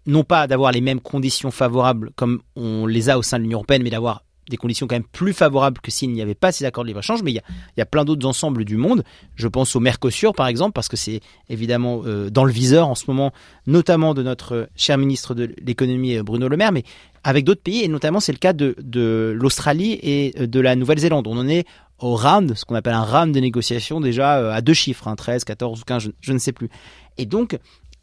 non 0.05 0.23
pas 0.23 0.47
d'avoir 0.47 0.71
les 0.71 0.81
mêmes 0.81 1.01
conditions 1.01 1.51
favorables 1.51 2.11
comme 2.15 2.41
on 2.55 2.85
les 2.85 3.09
a 3.09 3.17
au 3.17 3.23
sein 3.23 3.37
de 3.37 3.43
l'Union 3.43 3.57
européenne, 3.57 3.83
mais 3.83 3.89
d'avoir 3.89 4.23
des 4.49 4.57
conditions 4.57 4.85
quand 4.85 4.95
même 4.95 5.03
plus 5.03 5.33
favorables 5.33 5.81
que 5.81 5.89
s'il 5.89 6.11
n'y 6.11 6.21
avait 6.21 6.35
pas 6.35 6.51
ces 6.51 6.65
accords 6.65 6.83
de 6.83 6.89
libre-échange, 6.89 7.23
mais 7.23 7.31
il 7.31 7.41
y, 7.77 7.81
a, 7.81 7.85
plein 7.87 8.05
d'autres 8.05 8.27
ensembles 8.27 8.63
du 8.63 8.77
monde. 8.77 9.03
Je 9.35 9.47
pense 9.47 9.75
au 9.75 9.79
Mercosur, 9.79 10.33
par 10.33 10.45
exemple, 10.45 10.73
parce 10.73 10.87
que 10.87 10.97
c'est 10.97 11.21
évidemment 11.49 12.03
euh, 12.05 12.29
dans 12.29 12.45
le 12.45 12.51
viseur 12.51 12.87
en 12.87 12.93
ce 12.93 13.05
moment, 13.07 13.31
notamment 13.65 14.13
de 14.13 14.21
notre 14.21 14.69
cher 14.75 14.99
ministre 14.99 15.33
de 15.33 15.51
l'économie 15.65 16.19
Bruno 16.19 16.47
Le 16.47 16.57
Maire, 16.57 16.71
mais 16.71 16.83
avec 17.23 17.43
d'autres 17.43 17.63
pays, 17.63 17.83
et 17.83 17.87
notamment 17.87 18.19
c'est 18.19 18.33
le 18.33 18.37
cas 18.37 18.53
de, 18.53 18.75
de 18.79 19.35
l'Australie 19.35 19.99
et 20.03 20.45
de 20.45 20.59
la 20.59 20.75
Nouvelle-Zélande. 20.75 21.25
On 21.25 21.37
en 21.37 21.47
est 21.47 21.65
au 21.99 22.15
round, 22.15 22.53
ce 22.55 22.65
qu'on 22.65 22.75
appelle 22.75 22.93
un 22.93 23.03
round 23.03 23.33
de 23.33 23.39
négociation 23.39 24.01
déjà 24.01 24.37
euh, 24.37 24.51
à 24.51 24.61
deux 24.61 24.73
chiffres, 24.73 25.13
13, 25.13 25.43
14 25.43 25.81
ou 25.81 25.83
15, 25.83 26.09
je, 26.19 26.33
ne 26.33 26.37
sais 26.37 26.51
plus. 26.51 26.69
Et 27.17 27.25
donc, 27.25 27.57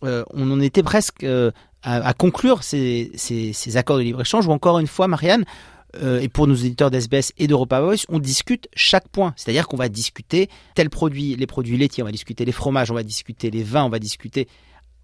euh, 0.05 0.25
on 0.33 0.51
en 0.51 0.61
était 0.61 0.83
presque 0.83 1.25
euh, 1.25 1.51
à, 1.83 2.15
conclure 2.15 2.63
ces, 2.63 3.11
ces, 3.17 3.77
accords 3.77 3.99
de 3.99 4.03
libre-échange, 4.03 4.47
ou 4.47 4.53
encore 4.53 4.79
une 4.79 4.87
fois, 4.87 5.09
Marianne, 5.09 5.45
et 6.01 6.31
pour 6.31 6.47
nos 6.47 6.55
éditeurs 6.55 6.91
d'SBS 6.91 7.33
et 7.37 7.47
d'Europa 7.47 7.83
Voice, 7.83 8.07
on 8.09 8.19
discute 8.19 8.67
chaque 8.75 9.09
point. 9.09 9.35
C'est-à-dire 9.37 9.69
qu'on 9.69 9.77
va 9.77 9.91
discuter 9.91 10.49
tel 10.75 10.89
produit, 10.89 11.37
les 11.37 11.47
produits 11.47 11.77
laitiers, 11.77 12.03
on 12.03 12.07
va 12.07 12.13
discuter 12.13 12.47
les 12.47 12.53
fromages, 12.53 12.91
on 12.91 12.95
va 12.95 13.03
discuter 13.03 13.51
les 13.51 13.63
vins, 13.63 13.85
on 13.85 13.91
va 13.91 13.99
discuter 13.99 14.49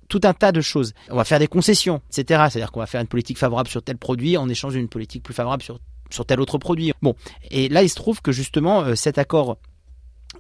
tout 0.09 0.21
un 0.25 0.33
tas 0.33 0.51
de 0.51 0.61
choses. 0.63 0.95
On 1.11 1.17
va 1.17 1.25
faire 1.25 1.39
des 1.39 1.47
concessions, 1.47 2.01
etc. 2.11 2.45
C'est-à-dire 2.51 2.73
qu'on 2.73 2.81
va 2.81 2.87
faire 2.87 3.03
une 3.03 3.07
politique 3.07 3.37
favorable 3.37 3.69
sur 3.69 3.83
tel 3.83 3.99
produit 3.99 4.39
en 4.39 4.49
échange 4.49 4.73
d'une 4.73 4.89
politique 4.89 5.23
plus 5.23 5.35
favorable 5.35 5.63
sur 5.63 5.79
sur 6.11 6.27
tel 6.27 6.41
autre 6.41 6.59
produit. 6.59 6.93
Bon, 7.03 7.15
et 7.51 7.69
là 7.69 7.83
il 7.83 7.89
se 7.89 7.95
trouve 7.95 8.23
que 8.23 8.33
justement 8.33 8.83
euh, 8.83 8.95
cet 8.95 9.19
accord 9.19 9.59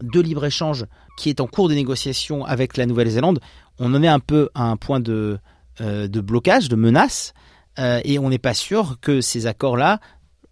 de 0.03 0.21
libre-échange 0.21 0.87
qui 1.17 1.29
est 1.29 1.41
en 1.41 1.47
cours 1.47 1.69
de 1.69 1.75
négociation 1.75 2.45
avec 2.45 2.77
la 2.77 2.87
Nouvelle-Zélande, 2.87 3.41
on 3.79 3.95
en 3.95 4.03
est 4.03 4.09
un 4.09 4.21
peu 4.21 4.49
à 4.55 4.65
un 4.65 4.77
point 4.77 5.01
de, 5.01 5.39
euh, 5.81 6.09
blocage, 6.09 6.69
de 6.69 6.77
menace, 6.77 7.33
euh, 7.79 8.01
et 8.05 8.19
on 8.19 8.29
n'est 8.29 8.39
pas 8.39 8.55
sûr 8.55 8.99
que 9.01 9.21
ces 9.21 9.47
accords-là, 9.47 10.01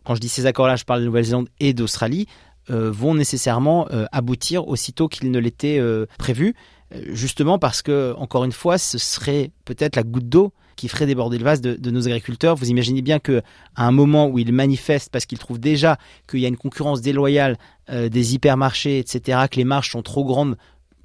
quand 0.05 0.15
je 0.15 0.21
dis 0.21 0.29
ces 0.29 0.47
accords-là, 0.47 0.77
je 0.77 0.85
parle 0.85 1.01
de 1.01 1.07
Nouvelle-Zélande 1.07 1.49
et 1.61 1.75
d'Australie, 1.75 2.27
vont 2.69 3.15
nécessairement 3.15 3.87
aboutir 4.11 4.67
aussitôt 4.67 5.07
qu'ils 5.07 5.31
ne 5.31 5.39
l'étaient 5.39 5.81
prévu, 6.19 6.57
justement 6.93 7.59
parce 7.59 7.83
que, 7.83 8.15
encore 8.17 8.45
une 8.45 8.53
fois, 8.53 8.79
ce 8.79 8.99
serait 8.99 9.51
peut-être 9.65 9.97
la 9.97 10.03
goutte 10.03 10.29
d'eau 10.29 10.53
qui 10.77 10.89
ferait 10.89 11.07
déborder 11.07 11.39
le 11.39 11.45
vase 11.45 11.61
de, 11.61 11.91
nos 11.91 12.07
agriculteurs. 12.07 12.55
Vous 12.55 12.69
imaginez 12.69 13.03
bien 13.03 13.19
que 13.19 13.43
à 13.75 13.87
un 13.87 13.93
moment 13.93 14.29
où 14.29 14.39
ils 14.39 14.53
manifestent 14.53 15.11
parce 15.11 15.25
qu'ils 15.25 15.39
trouvent 15.39 15.59
déjà 15.59 15.99
qu'il 16.29 16.41
y 16.41 16.45
a 16.45 16.49
une 16.49 16.59
concurrence 16.59 17.01
déloyale 17.01 17.57
euh, 17.91 18.09
des 18.09 18.35
hypermarchés, 18.35 18.99
etc., 18.99 19.41
que 19.51 19.57
les 19.57 19.65
marges 19.65 19.91
sont 19.91 20.03
trop 20.03 20.25
grandes 20.25 20.57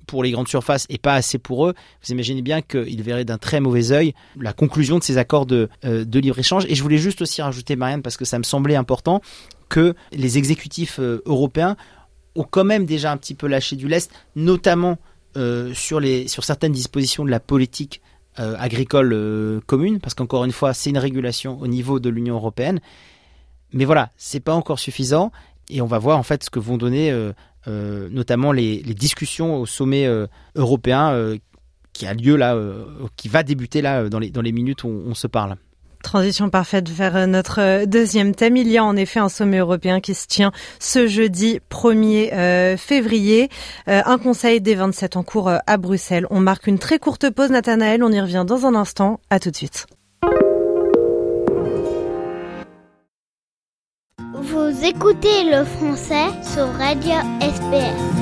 pour 0.07 0.23
les 0.23 0.31
grandes 0.31 0.49
surfaces 0.49 0.85
et 0.89 0.97
pas 0.97 1.13
assez 1.13 1.37
pour 1.37 1.67
eux, 1.67 1.73
vous 2.03 2.11
imaginez 2.11 2.41
bien 2.41 2.61
qu'ils 2.61 3.01
verraient 3.01 3.23
d'un 3.23 3.37
très 3.37 3.61
mauvais 3.61 3.93
œil 3.93 4.13
la 4.37 4.51
conclusion 4.51 4.99
de 4.99 5.03
ces 5.03 5.17
accords 5.17 5.45
de, 5.45 5.69
de 5.83 6.19
libre-échange. 6.19 6.65
Et 6.67 6.75
je 6.75 6.83
voulais 6.83 6.97
juste 6.97 7.21
aussi 7.21 7.41
rajouter, 7.41 7.77
Marianne, 7.77 8.01
parce 8.01 8.17
que 8.17 8.25
ça 8.25 8.37
me 8.37 8.43
semblait 8.43 8.75
important, 8.75 9.21
que 9.69 9.95
les 10.11 10.37
exécutifs 10.37 10.99
européens 10.99 11.77
ont 12.35 12.43
quand 12.43 12.65
même 12.65 12.85
déjà 12.85 13.09
un 13.11 13.15
petit 13.15 13.35
peu 13.35 13.47
lâché 13.47 13.77
du 13.77 13.87
lest, 13.87 14.11
notamment 14.35 14.97
sur, 15.73 15.99
les, 15.99 16.27
sur 16.27 16.43
certaines 16.43 16.71
dispositions 16.71 17.25
de 17.25 17.31
la 17.31 17.39
politique 17.39 18.01
euh, 18.39 18.55
agricole 18.57 19.11
euh, 19.11 19.59
commune, 19.65 19.99
parce 19.99 20.13
qu'encore 20.13 20.45
une 20.45 20.53
fois, 20.53 20.73
c'est 20.73 20.89
une 20.89 20.97
régulation 20.97 21.59
au 21.59 21.67
niveau 21.67 21.99
de 21.99 22.09
l'Union 22.09 22.35
européenne. 22.35 22.79
Mais 23.73 23.83
voilà, 23.83 24.09
c'est 24.15 24.39
pas 24.39 24.53
encore 24.53 24.79
suffisant, 24.79 25.33
et 25.69 25.81
on 25.81 25.85
va 25.85 25.99
voir 25.99 26.17
en 26.17 26.23
fait 26.23 26.41
ce 26.41 26.49
que 26.49 26.57
vont 26.57 26.77
donner 26.77 27.11
euh, 27.11 28.09
notamment 28.09 28.53
les, 28.53 28.77
discussions 28.83 29.57
au 29.57 29.65
sommet 29.65 30.07
européen 30.55 31.37
qui 31.91 32.07
a 32.07 32.13
lieu 32.13 32.37
là, 32.37 32.57
qui 33.17 33.27
va 33.27 33.43
débuter 33.43 33.81
là 33.81 34.07
dans 34.07 34.19
les, 34.19 34.29
dans 34.29 34.41
les 34.41 34.53
minutes 34.53 34.85
où 34.85 34.87
on 34.87 35.13
se 35.13 35.27
parle. 35.27 35.57
Transition 36.03 36.49
parfaite 36.49 36.89
vers 36.89 37.15
euh, 37.15 37.25
notre 37.25 37.59
euh, 37.59 37.85
deuxième 37.85 38.33
thème. 38.35 38.57
Il 38.57 38.67
y 38.67 38.77
a 38.77 38.83
en 38.83 38.95
effet 38.95 39.19
un 39.19 39.29
sommet 39.29 39.57
européen 39.57 39.99
qui 39.99 40.13
se 40.13 40.27
tient 40.27 40.51
ce 40.79 41.07
jeudi 41.07 41.59
1er 41.69 42.33
euh, 42.33 42.77
février. 42.77 43.49
un 43.87 44.17
conseil 44.17 44.61
des 44.61 44.75
27 44.75 45.17
en 45.17 45.23
cours 45.23 45.51
à 45.65 45.77
Bruxelles. 45.77 46.25
On 46.29 46.39
marque 46.39 46.67
une 46.67 46.79
très 46.79 46.99
courte 46.99 47.29
pause, 47.29 47.49
Nathanaël. 47.49 48.03
On 48.03 48.11
y 48.11 48.19
revient 48.19 48.45
dans 48.47 48.65
un 48.65 48.75
instant. 48.75 49.19
À 49.29 49.39
tout 49.39 49.51
de 49.51 49.55
suite. 49.55 49.87
Vous 54.33 54.85
écoutez 54.85 55.43
le 55.45 55.65
français 55.65 56.27
sur 56.53 56.67
Radio 56.73 57.13
SPS. 57.41 58.20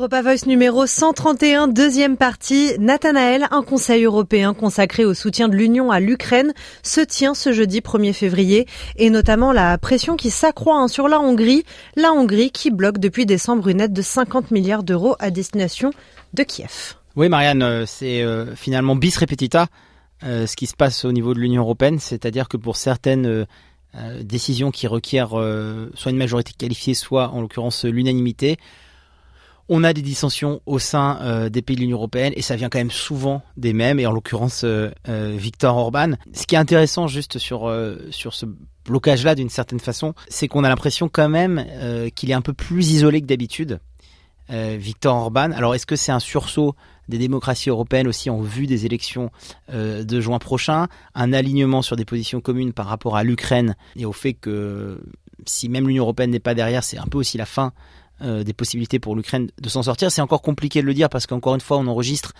Europa 0.00 0.22
Voice 0.22 0.46
numéro 0.46 0.86
131, 0.86 1.68
deuxième 1.68 2.16
partie. 2.16 2.72
Nathanaël, 2.78 3.46
un 3.50 3.62
conseil 3.62 4.04
européen 4.04 4.54
consacré 4.54 5.04
au 5.04 5.12
soutien 5.12 5.46
de 5.46 5.54
l'Union 5.54 5.90
à 5.90 6.00
l'Ukraine, 6.00 6.54
se 6.82 7.02
tient 7.02 7.34
ce 7.34 7.52
jeudi 7.52 7.80
1er 7.80 8.14
février 8.14 8.66
et 8.96 9.10
notamment 9.10 9.52
la 9.52 9.76
pression 9.76 10.16
qui 10.16 10.30
s'accroît 10.30 10.78
hein, 10.78 10.88
sur 10.88 11.06
la 11.06 11.20
Hongrie. 11.20 11.64
La 11.96 12.12
Hongrie 12.12 12.50
qui 12.50 12.70
bloque 12.70 12.96
depuis 12.96 13.26
décembre 13.26 13.68
une 13.68 13.82
aide 13.82 13.92
de 13.92 14.00
50 14.00 14.52
milliards 14.52 14.84
d'euros 14.84 15.16
à 15.18 15.30
destination 15.30 15.90
de 16.32 16.44
Kiev. 16.44 16.94
Oui, 17.14 17.28
Marianne, 17.28 17.62
euh, 17.62 17.84
c'est 17.84 18.22
euh, 18.22 18.56
finalement 18.56 18.96
bis 18.96 19.18
repetita 19.18 19.66
euh, 20.22 20.46
ce 20.46 20.56
qui 20.56 20.66
se 20.66 20.76
passe 20.76 21.04
au 21.04 21.12
niveau 21.12 21.34
de 21.34 21.40
l'Union 21.40 21.60
européenne, 21.60 21.98
c'est-à-dire 21.98 22.48
que 22.48 22.56
pour 22.56 22.78
certaines 22.78 23.46
décisions 24.22 24.70
qui 24.70 24.86
requièrent 24.86 25.34
soit 25.94 26.10
une 26.10 26.16
majorité 26.16 26.52
qualifiée, 26.56 26.94
soit 26.94 27.28
en 27.28 27.42
l'occurrence 27.42 27.84
l'unanimité, 27.84 28.56
on 29.70 29.84
a 29.84 29.92
des 29.92 30.02
dissensions 30.02 30.60
au 30.66 30.80
sein 30.80 31.18
euh, 31.22 31.48
des 31.48 31.62
pays 31.62 31.76
de 31.76 31.80
l'Union 31.80 31.96
européenne 31.96 32.32
et 32.36 32.42
ça 32.42 32.56
vient 32.56 32.68
quand 32.68 32.80
même 32.80 32.90
souvent 32.90 33.40
des 33.56 33.72
mêmes 33.72 34.00
et 34.00 34.06
en 34.06 34.12
l'occurrence 34.12 34.64
euh, 34.64 34.90
euh, 35.08 35.36
Victor 35.38 35.76
Orban. 35.76 36.14
Ce 36.34 36.44
qui 36.44 36.56
est 36.56 36.58
intéressant 36.58 37.06
juste 37.06 37.38
sur 37.38 37.72
sur 38.10 38.34
ce 38.34 38.46
blocage 38.84 39.24
là 39.24 39.36
d'une 39.36 39.48
certaine 39.48 39.78
façon, 39.78 40.14
c'est 40.28 40.48
qu'on 40.48 40.64
a 40.64 40.68
l'impression 40.68 41.08
quand 41.08 41.28
même 41.28 41.64
qu'il 42.16 42.30
est 42.30 42.34
un 42.34 42.40
peu 42.40 42.52
plus 42.52 42.90
isolé 42.90 43.20
que 43.20 43.26
d'habitude. 43.26 43.78
Victor 44.48 45.16
Orban. 45.16 45.52
Alors 45.52 45.76
est-ce 45.76 45.86
que 45.86 45.94
c'est 45.94 46.10
un 46.10 46.18
sursaut 46.18 46.74
des 47.08 47.18
démocraties 47.18 47.70
européennes 47.70 48.08
aussi 48.08 48.30
en 48.30 48.40
vue 48.40 48.66
des 48.66 48.84
élections 48.84 49.30
de 49.72 50.20
juin 50.20 50.40
prochain, 50.40 50.88
un 51.14 51.32
alignement 51.32 51.82
sur 51.82 51.94
des 51.94 52.04
positions 52.04 52.40
communes 52.40 52.72
par 52.72 52.86
rapport 52.86 53.16
à 53.16 53.22
l'Ukraine 53.22 53.76
et 53.94 54.06
au 54.06 54.12
fait 54.12 54.32
que 54.32 55.00
si 55.46 55.68
même 55.68 55.86
l'Union 55.86 56.02
européenne 56.02 56.30
n'est 56.30 56.40
pas 56.40 56.54
derrière, 56.54 56.82
c'est 56.82 56.98
un 56.98 57.06
peu 57.06 57.18
aussi 57.18 57.38
la 57.38 57.46
fin 57.46 57.72
euh, 58.22 58.44
des 58.44 58.52
possibilités 58.52 58.98
pour 58.98 59.16
l'Ukraine 59.16 59.48
de 59.58 59.68
s'en 59.70 59.82
sortir. 59.82 60.12
C'est 60.12 60.20
encore 60.20 60.42
compliqué 60.42 60.82
de 60.82 60.86
le 60.86 60.92
dire 60.92 61.08
parce 61.08 61.26
qu'encore 61.26 61.54
une 61.54 61.62
fois, 61.62 61.78
on 61.78 61.86
enregistre 61.86 62.34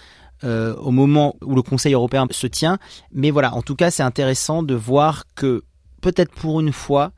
euh, 0.45 0.75
au 0.77 0.91
moment 0.91 1.37
où 1.43 1.55
le 1.55 1.63
Conseil 1.63 1.95
européen 1.95 2.27
se 2.31 2.47
tient. 2.47 2.79
Mais 3.15 3.31
voilà, 3.31 3.55
en 3.55 3.63
tout 3.63 3.77
cas, 3.77 3.91
c'est 3.91 4.03
intéressant 4.03 4.63
de 4.63 4.75
voir 4.75 5.25
que 5.35 5.65
peut-être 6.03 6.33
pour 6.33 6.61
une 6.61 6.73
fois, 6.73 7.13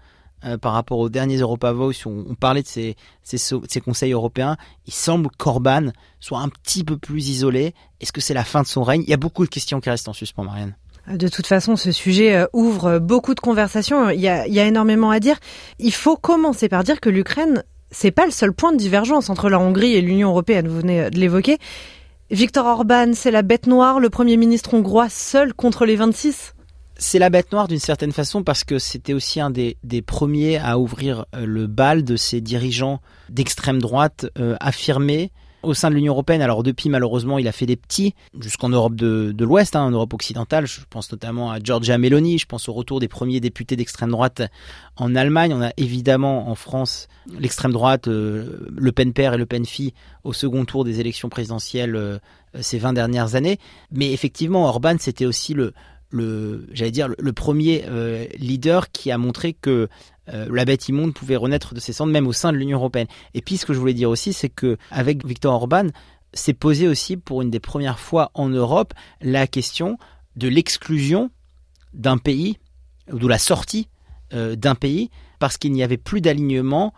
euh, 0.45 0.59
par 0.59 0.75
rapport 0.75 0.99
aux 0.99 1.09
derniers 1.09 1.39
Europavox, 1.39 1.99
si 1.99 2.07
on, 2.07 2.25
on 2.29 2.37
parlait 2.37 2.63
de 2.63 2.69
ces, 2.69 2.95
ces, 3.25 3.81
conseils 3.81 4.13
européens, 4.13 4.57
il 4.87 4.93
semble 4.93 5.29
qu'Orban 5.39 5.91
soit 6.21 6.39
un 6.39 6.49
petit 6.49 6.85
peu 6.85 6.97
plus 6.97 7.31
isolé. 7.31 7.75
Est-ce 8.01 8.13
que 8.13 8.21
c'est 8.21 8.35
la 8.35 8.45
fin 8.45 8.63
de 8.63 8.69
son 8.69 8.85
règne? 8.85 9.03
Il 9.03 9.11
y 9.11 9.15
a 9.15 9.17
beaucoup 9.17 9.45
de 9.45 9.51
questions 9.51 9.81
qui 9.81 9.91
restent 9.91 10.07
en 10.07 10.13
suspens, 10.13 10.45
Marianne. 10.45 10.77
De 11.09 11.27
toute 11.27 11.49
façon, 11.49 11.75
ce 11.75 11.91
sujet 11.91 12.47
ouvre 12.53 13.01
beaucoup 13.01 13.35
de 13.35 13.41
conversations. 13.41 14.09
Il 14.11 14.21
y 14.21 14.29
a 14.29 14.47
énormément 14.47 15.11
à 15.11 15.19
dire. 15.19 15.37
Il 15.81 15.93
faut 15.93 16.17
commencer 16.17 16.69
par 16.69 16.85
dire 16.85 17.01
que 17.01 17.11
l'Ukraine 17.11 17.65
c'est 17.93 18.11
pas 18.11 18.25
le 18.25 18.33
seul 18.33 18.53
point 18.53 18.73
de 18.73 18.79
divergence 18.79 19.31
entre 19.31 19.49
la 19.49 19.61
Hongrie 19.61 19.95
et 19.95 20.01
l'Union 20.01 20.31
européenne, 20.31 20.67
vous 20.67 20.81
venez 20.81 21.11
de 21.11 21.19
l'évoquer. 21.19 21.59
Victor 22.31 22.67
Orban, 22.67 23.13
c'est 23.15 23.31
la 23.31 23.43
bête 23.43 23.67
noire, 23.67 24.01
le 24.01 24.11
Premier 24.11 24.37
ministre 24.37 24.75
hongrois 24.75 25.09
seul 25.09 25.55
contre 25.55 25.85
les 25.87 25.97
26 25.97 26.55
c'est 27.03 27.19
la 27.19 27.31
bête 27.31 27.51
noire 27.51 27.67
d'une 27.69 27.81
certaine 27.81 28.13
façon 28.13 28.45
parce 28.45 28.63
que 28.63 28.79
c'était 28.79 29.13
aussi 29.13 29.41
un 29.41 29.51
des, 29.51 29.77
premiers 30.07 30.59
à 30.59 30.79
ouvrir 30.79 31.27
euh, 31.35 31.45
le 31.45 31.67
bal 31.67 32.05
de 32.05 32.17
ces 32.17 32.41
dirigeants 32.41 33.01
d'extrême 33.29 33.81
droite 33.81 34.27
euh, 34.39 34.57
affirmés 34.61 35.33
au 35.63 35.75
sein 35.75 35.91
de 35.91 35.95
l'Union 35.95 36.13
européenne. 36.13 36.43
Alors 36.43 36.63
depuis, 36.63 36.89
malheureusement, 36.89 37.39
il 37.39 37.49
a 37.49 37.53
fait 37.53 37.67
des 37.67 37.77
petits 37.77 38.15
jusqu'en 38.39 38.69
Europe 38.69 38.95
de, 38.95 39.35
l'Ouest, 39.45 39.77
hein, 39.77 39.83
en 39.83 39.91
Europe 39.91 40.15
occidentale. 40.15 40.67
Je 40.67 40.81
pense 40.89 41.11
notamment 41.13 41.51
à 41.51 41.59
Giorgia 41.61 41.99
Meloni. 41.99 42.39
Je 42.39 42.47
pense 42.47 42.69
au 42.69 42.73
retour 42.73 43.01
des 43.01 43.09
premiers 43.09 43.41
députés 43.41 43.77
d'extrême 43.77 44.11
droite 44.11 44.43
en 44.97 45.15
Allemagne. 45.15 45.53
On 45.55 45.63
a 45.63 45.73
évidemment 45.77 46.49
en 46.49 46.55
France 46.55 47.09
l'extrême 47.39 47.73
droite, 47.73 48.09
euh, 48.09 48.69
Le 48.75 48.93
Pen 48.93 49.13
père 49.13 49.35
et 49.35 49.39
Le 49.39 49.47
Pen 49.47 49.65
fille 49.65 49.95
au 50.25 50.33
second 50.33 50.65
tour 50.65 50.85
des 50.85 51.01
élections 51.01 51.29
présidentielles 51.29 51.97
euh, 51.97 52.19
ces 52.61 52.79
20 52.79 52.93
dernières 52.95 53.35
années. 53.35 53.59
Mais 53.91 54.13
effectivement, 54.13 54.67
Orban, 54.67 54.97
c'était 54.99 55.27
aussi 55.27 55.55
le, 55.55 55.73
le 56.13 56.67
j'allais 56.73 56.91
dire 56.91 57.09
le, 57.19 57.33
premier 57.33 57.85
euh, 57.89 58.27
leader 58.39 58.91
qui 58.93 59.11
a 59.11 59.19
montré 59.19 59.55
que 59.55 59.89
euh, 60.29 60.47
la 60.51 60.65
bête 60.65 60.89
immonde 60.89 61.15
pouvait 61.15 61.37
renaître 61.37 61.75
de 61.75 61.81
ses 61.81 61.93
cendres 61.93 62.13
même 62.13 62.27
au 62.27 62.33
sein 62.33 62.53
de 62.53 62.57
l'Union 62.57 62.79
européenne. 62.79 63.09
Et 63.35 63.43
puis 63.43 63.57
ce 63.57 63.67
que 63.67 63.73
je 63.73 63.79
voulais 63.79 63.95
dire 63.95 64.11
aussi, 64.11 64.33
c'est 64.33 64.49
que 64.49 64.77
avec 64.91 65.27
Viktor 65.27 65.55
Orban, 65.55 65.89
s'est 66.35 66.55
posé 66.55 66.89
aussi 66.89 67.17
pour 67.17 67.43
une 67.43 67.51
des 67.51 67.61
premières 67.61 67.99
fois 67.99 68.31
en 68.35 68.49
Europe 68.49 68.95
la 69.21 69.47
question 69.47 69.99
de 70.37 70.49
l'exclusion 70.49 71.31
d'un 71.93 72.17
pays 72.17 72.59
ou 73.13 73.19
de 73.19 73.29
la 73.29 73.39
sortie 73.39 73.89
euh, 74.33 74.57
d'un 74.57 74.75
pays 74.75 75.11
parce 75.39 75.59
qu'il 75.59 75.73
n'y 75.73 75.83
avait 75.83 75.99
plus 75.99 76.21
d'alignement 76.21 76.95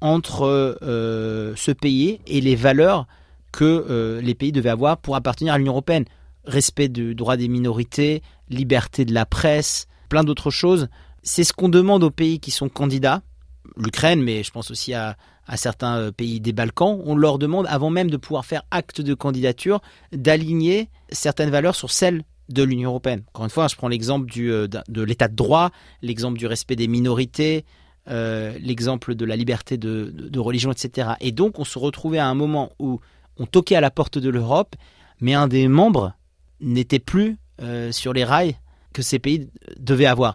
entre 0.00 0.78
ce 0.80 1.70
pays 1.70 2.18
et 2.26 2.40
les 2.40 2.56
valeurs 2.56 3.06
que 3.52 4.18
les 4.20 4.34
pays 4.34 4.50
devaient 4.50 4.70
avoir 4.70 4.96
pour 4.96 5.14
appartenir 5.14 5.54
à 5.54 5.58
l'Union 5.58 5.72
européenne 5.72 6.06
respect 6.44 6.88
du 6.88 7.14
droit 7.14 7.36
des 7.36 7.48
minorités, 7.48 8.22
liberté 8.48 9.04
de 9.04 9.14
la 9.14 9.26
presse, 9.26 9.86
plein 10.08 10.24
d'autres 10.24 10.50
choses. 10.50 10.88
C'est 11.22 11.44
ce 11.44 11.52
qu'on 11.52 11.68
demande 11.68 12.02
aux 12.02 12.10
pays 12.10 12.40
qui 12.40 12.50
sont 12.50 12.68
candidats, 12.68 13.22
l'Ukraine, 13.76 14.22
mais 14.22 14.42
je 14.42 14.50
pense 14.50 14.70
aussi 14.70 14.92
à, 14.92 15.16
certains 15.54 15.96
euh, 15.98 16.12
pays 16.12 16.40
des 16.40 16.52
Balkans. 16.52 17.00
On 17.04 17.14
leur 17.14 17.38
demande, 17.38 17.66
avant 17.68 17.90
même 17.90 18.10
de 18.10 18.16
pouvoir 18.16 18.44
faire 18.44 18.62
acte 18.70 19.00
de 19.00 19.14
candidature, 19.14 19.80
d'aligner 20.12 20.88
certaines 21.10 21.50
valeurs 21.50 21.76
sur 21.76 21.90
celles 21.90 22.24
de 22.48 22.62
l'Union 22.64 22.90
européenne. 22.90 23.22
Encore 23.28 23.44
une 23.44 23.50
fois, 23.50 23.68
je 23.68 23.76
prends 23.76 23.88
l'exemple 23.88 24.26
euh, 24.38 24.66
de 24.66 25.02
l'état 25.02 25.28
de 25.28 25.36
droit, 25.36 25.70
l'exemple 26.00 26.38
du 26.38 26.46
respect 26.46 26.74
des 26.74 26.88
minorités, 26.88 27.64
euh, 28.08 28.56
l'exemple 28.60 29.14
de 29.14 29.24
la 29.24 29.36
liberté 29.36 29.76
de, 29.76 30.38
religion, 30.38 30.72
etc. 30.72 31.10
Et 31.20 31.30
donc, 31.30 31.60
on 31.60 31.64
se 31.64 31.78
retrouvait 31.78 32.18
à 32.18 32.26
un 32.26 32.34
moment 32.34 32.72
où 32.80 33.00
on 33.38 33.46
toquait 33.46 33.76
à 33.76 33.80
la 33.80 33.92
porte 33.92 34.18
de 34.18 34.28
l'Europe, 34.28 34.74
mais 35.20 35.34
un 35.34 35.46
des 35.46 35.68
membres 35.68 36.14
n'était 36.60 36.98
plus 36.98 37.38
sur 37.92 38.12
les 38.12 38.24
rails 38.24 38.56
que 38.92 39.02
ces 39.02 39.20
pays 39.20 39.48
devaient 39.78 40.06
avoir. 40.06 40.34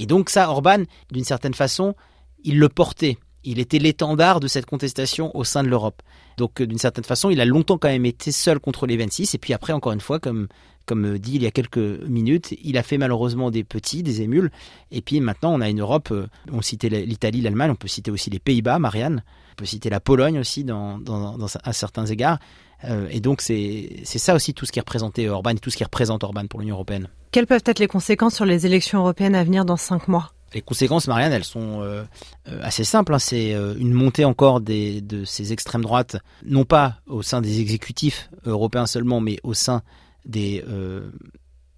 Et 0.00 0.06
donc 0.06 0.30
ça, 0.30 0.50
Orban, 0.50 0.84
d'une 1.12 1.24
certaine 1.24 1.52
façon, 1.52 1.94
il 2.42 2.58
le 2.58 2.70
portait. 2.70 3.18
Il 3.44 3.58
était 3.58 3.78
l'étendard 3.78 4.40
de 4.40 4.48
cette 4.48 4.64
contestation 4.64 5.34
au 5.36 5.44
sein 5.44 5.62
de 5.62 5.68
l'Europe. 5.68 6.02
Donc 6.38 6.60
euh, 6.60 6.66
d'une 6.66 6.78
certaine 6.78 7.04
façon, 7.04 7.28
il 7.28 7.40
a 7.40 7.44
longtemps 7.44 7.76
quand 7.76 7.88
même 7.88 8.06
été 8.06 8.32
seul 8.32 8.60
contre 8.60 8.86
les 8.86 8.96
26. 8.96 9.34
Et 9.34 9.38
puis 9.38 9.52
après, 9.52 9.74
encore 9.74 9.92
une 9.92 10.00
fois, 10.00 10.18
comme, 10.18 10.48
comme 10.90 11.18
dit 11.20 11.36
il 11.36 11.42
y 11.44 11.46
a 11.46 11.52
quelques 11.52 12.02
minutes, 12.08 12.52
il 12.64 12.76
a 12.76 12.82
fait 12.82 12.98
malheureusement 12.98 13.52
des 13.52 13.62
petits, 13.62 14.02
des 14.02 14.22
émules. 14.22 14.50
Et 14.90 15.02
puis 15.02 15.20
maintenant, 15.20 15.54
on 15.54 15.60
a 15.60 15.68
une 15.68 15.80
Europe, 15.80 16.08
euh, 16.10 16.26
on 16.50 16.62
citait 16.62 16.88
l'Italie, 16.88 17.42
l'Allemagne, 17.42 17.70
on 17.70 17.76
peut 17.76 17.86
citer 17.86 18.10
aussi 18.10 18.28
les 18.28 18.40
Pays-Bas, 18.40 18.80
Marianne, 18.80 19.22
on 19.52 19.54
peut 19.54 19.66
citer 19.66 19.88
la 19.88 20.00
Pologne 20.00 20.40
aussi 20.40 20.64
dans, 20.64 20.98
dans, 20.98 21.36
à 21.62 21.72
certains 21.72 22.06
égards. 22.06 22.40
Euh, 22.82 23.06
et 23.08 23.20
donc 23.20 23.40
c'est 23.40 24.02
ça 24.04 24.34
aussi 24.34 24.52
tout 24.52 24.66
ce 24.66 24.72
qui 24.72 24.80
représentait 24.80 25.28
Orban 25.28 25.50
et 25.50 25.60
tout 25.60 25.70
ce 25.70 25.76
qui 25.76 25.84
représente 25.84 26.24
Orban 26.24 26.48
pour 26.48 26.58
l'Union 26.58 26.74
européenne. 26.74 27.06
Quelles 27.30 27.46
peuvent 27.46 27.62
être 27.64 27.78
les 27.78 27.86
conséquences 27.86 28.34
sur 28.34 28.44
les 28.44 28.66
élections 28.66 28.98
européennes 28.98 29.36
à 29.36 29.44
venir 29.44 29.64
dans 29.64 29.76
cinq 29.76 30.08
mois? 30.08 30.32
Les 30.54 30.62
conséquences, 30.62 31.06
Marianne, 31.06 31.32
elles 31.32 31.44
sont 31.44 31.82
euh, 31.82 32.02
euh, 32.48 32.60
assez 32.64 32.82
simples. 32.82 33.14
Hein. 33.14 33.20
C'est 33.20 33.52
une 33.52 33.92
montée 33.92 34.24
encore 34.24 34.60
des, 34.60 35.00
de 35.00 35.24
ces 35.24 35.52
extrêmes 35.52 35.82
droites, 35.82 36.16
non 36.44 36.64
pas 36.64 36.96
au 37.06 37.22
sein 37.22 37.40
des 37.40 37.60
exécutifs 37.60 38.28
européens 38.44 38.86
seulement, 38.86 39.20
mais 39.20 39.38
au 39.44 39.54
sein 39.54 39.82
des 40.24 40.64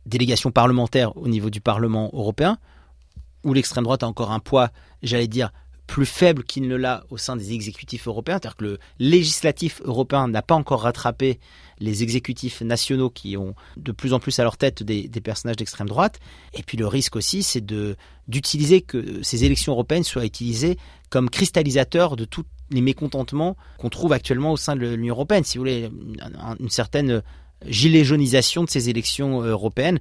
délégations 0.06 0.50
parlementaires 0.50 1.16
au 1.16 1.28
niveau 1.28 1.50
du 1.50 1.60
Parlement 1.60 2.10
européen, 2.12 2.58
où 3.44 3.52
l'extrême 3.52 3.84
droite 3.84 4.02
a 4.02 4.06
encore 4.06 4.30
un 4.30 4.40
poids, 4.40 4.70
j'allais 5.02 5.28
dire, 5.28 5.50
plus 5.86 6.06
faible 6.06 6.44
qu'il 6.44 6.68
ne 6.68 6.76
l'a 6.76 7.04
au 7.10 7.18
sein 7.18 7.36
des 7.36 7.52
exécutifs 7.52 8.06
européens, 8.06 8.36
c'est-à-dire 8.36 8.56
que 8.56 8.64
le 8.64 8.78
législatif 8.98 9.82
européen 9.84 10.28
n'a 10.28 10.40
pas 10.40 10.54
encore 10.54 10.82
rattrapé 10.82 11.38
les 11.80 12.02
exécutifs 12.02 12.62
nationaux 12.62 13.10
qui 13.10 13.36
ont 13.36 13.54
de 13.76 13.92
plus 13.92 14.14
en 14.14 14.20
plus 14.20 14.38
à 14.38 14.44
leur 14.44 14.56
tête 14.56 14.82
des, 14.82 15.08
personnages 15.22 15.56
d'extrême 15.56 15.88
droite. 15.88 16.18
Et 16.54 16.62
puis 16.62 16.78
le 16.78 16.86
risque 16.86 17.16
aussi, 17.16 17.42
c'est 17.42 17.64
d'utiliser 18.28 18.80
que 18.80 19.22
ces 19.22 19.44
élections 19.44 19.72
européennes 19.72 20.04
soient 20.04 20.24
utilisées 20.24 20.78
comme 21.10 21.28
cristallisateur 21.28 22.16
de 22.16 22.24
tous 22.24 22.44
les 22.70 22.80
mécontentements 22.80 23.56
qu'on 23.76 23.90
trouve 23.90 24.12
actuellement 24.12 24.52
au 24.52 24.56
sein 24.56 24.76
de 24.76 24.86
l'Union 24.86 25.14
européenne. 25.14 25.44
Si 25.44 25.58
vous 25.58 25.62
voulez, 25.62 25.90
une, 26.58 26.70
certaine 26.70 27.22
gilet 27.66 28.04
jaunisation 28.04 28.64
de 28.64 28.70
ces 28.70 28.90
élections 28.90 29.42
européennes 29.42 29.98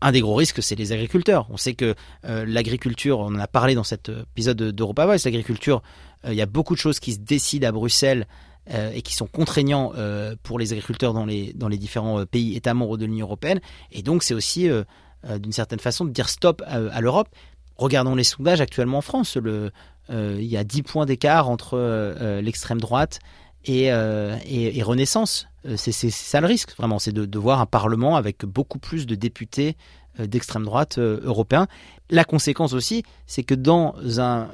un 0.00 0.12
des 0.12 0.20
gros 0.20 0.34
risques, 0.34 0.62
c'est 0.62 0.76
les 0.76 0.92
agriculteurs. 0.92 1.46
On 1.50 1.56
sait 1.56 1.74
que 1.74 1.94
euh, 2.24 2.44
l'agriculture, 2.46 3.18
on 3.20 3.34
en 3.34 3.38
a 3.38 3.46
parlé 3.46 3.74
dans 3.74 3.84
cet 3.84 4.08
épisode 4.08 4.56
d'Europa 4.56 5.06
Voice, 5.06 5.24
l'agriculture, 5.24 5.82
euh, 6.24 6.32
il 6.32 6.36
y 6.36 6.42
a 6.42 6.46
beaucoup 6.46 6.74
de 6.74 6.80
choses 6.80 7.00
qui 7.00 7.12
se 7.12 7.18
décident 7.18 7.66
à 7.68 7.72
Bruxelles 7.72 8.26
euh, 8.70 8.92
et 8.92 9.02
qui 9.02 9.14
sont 9.14 9.26
contraignants 9.26 9.92
pour 10.42 10.58
les 10.58 10.72
agriculteurs 10.72 11.14
dans 11.14 11.26
les, 11.26 11.78
différents 11.78 12.24
pays 12.26 12.56
États 12.56 12.74
membres 12.74 12.96
de 12.96 13.06
l'Union 13.06 13.26
européenne. 13.26 13.60
Et 13.92 14.02
donc, 14.02 14.22
c'est 14.22 14.34
aussi, 14.34 14.68
d'une 15.38 15.52
certaine 15.52 15.80
façon, 15.80 16.04
de 16.04 16.10
dire 16.10 16.28
stop 16.28 16.62
à, 16.66 17.00
l'Europe. 17.00 17.28
Regardons 17.76 18.14
les 18.14 18.24
sondages 18.24 18.60
actuellement 18.60 18.98
en 18.98 19.02
France. 19.02 19.38
Il 20.10 20.44
y 20.44 20.56
a 20.56 20.64
10 20.64 20.82
points 20.82 21.06
d'écart 21.06 21.48
entre 21.48 22.40
l'extrême 22.42 22.80
droite 22.80 23.20
et, 23.64 23.86
et, 23.86 24.82
Renaissance. 24.82 25.48
C'est 25.76 25.92
ça 25.92 26.40
le 26.40 26.46
risque, 26.46 26.74
vraiment, 26.76 26.98
c'est 26.98 27.12
de, 27.12 27.38
voir 27.38 27.60
un 27.60 27.66
Parlement 27.66 28.16
avec 28.16 28.44
beaucoup 28.44 28.78
plus 28.78 29.06
de 29.06 29.14
députés 29.14 29.76
d'extrême 30.18 30.64
droite 30.64 30.98
européens. 30.98 31.66
La 32.10 32.24
conséquence 32.24 32.72
aussi, 32.72 33.02
c'est 33.26 33.42
que 33.42 33.54
dans 33.54 33.94
un 34.20 34.48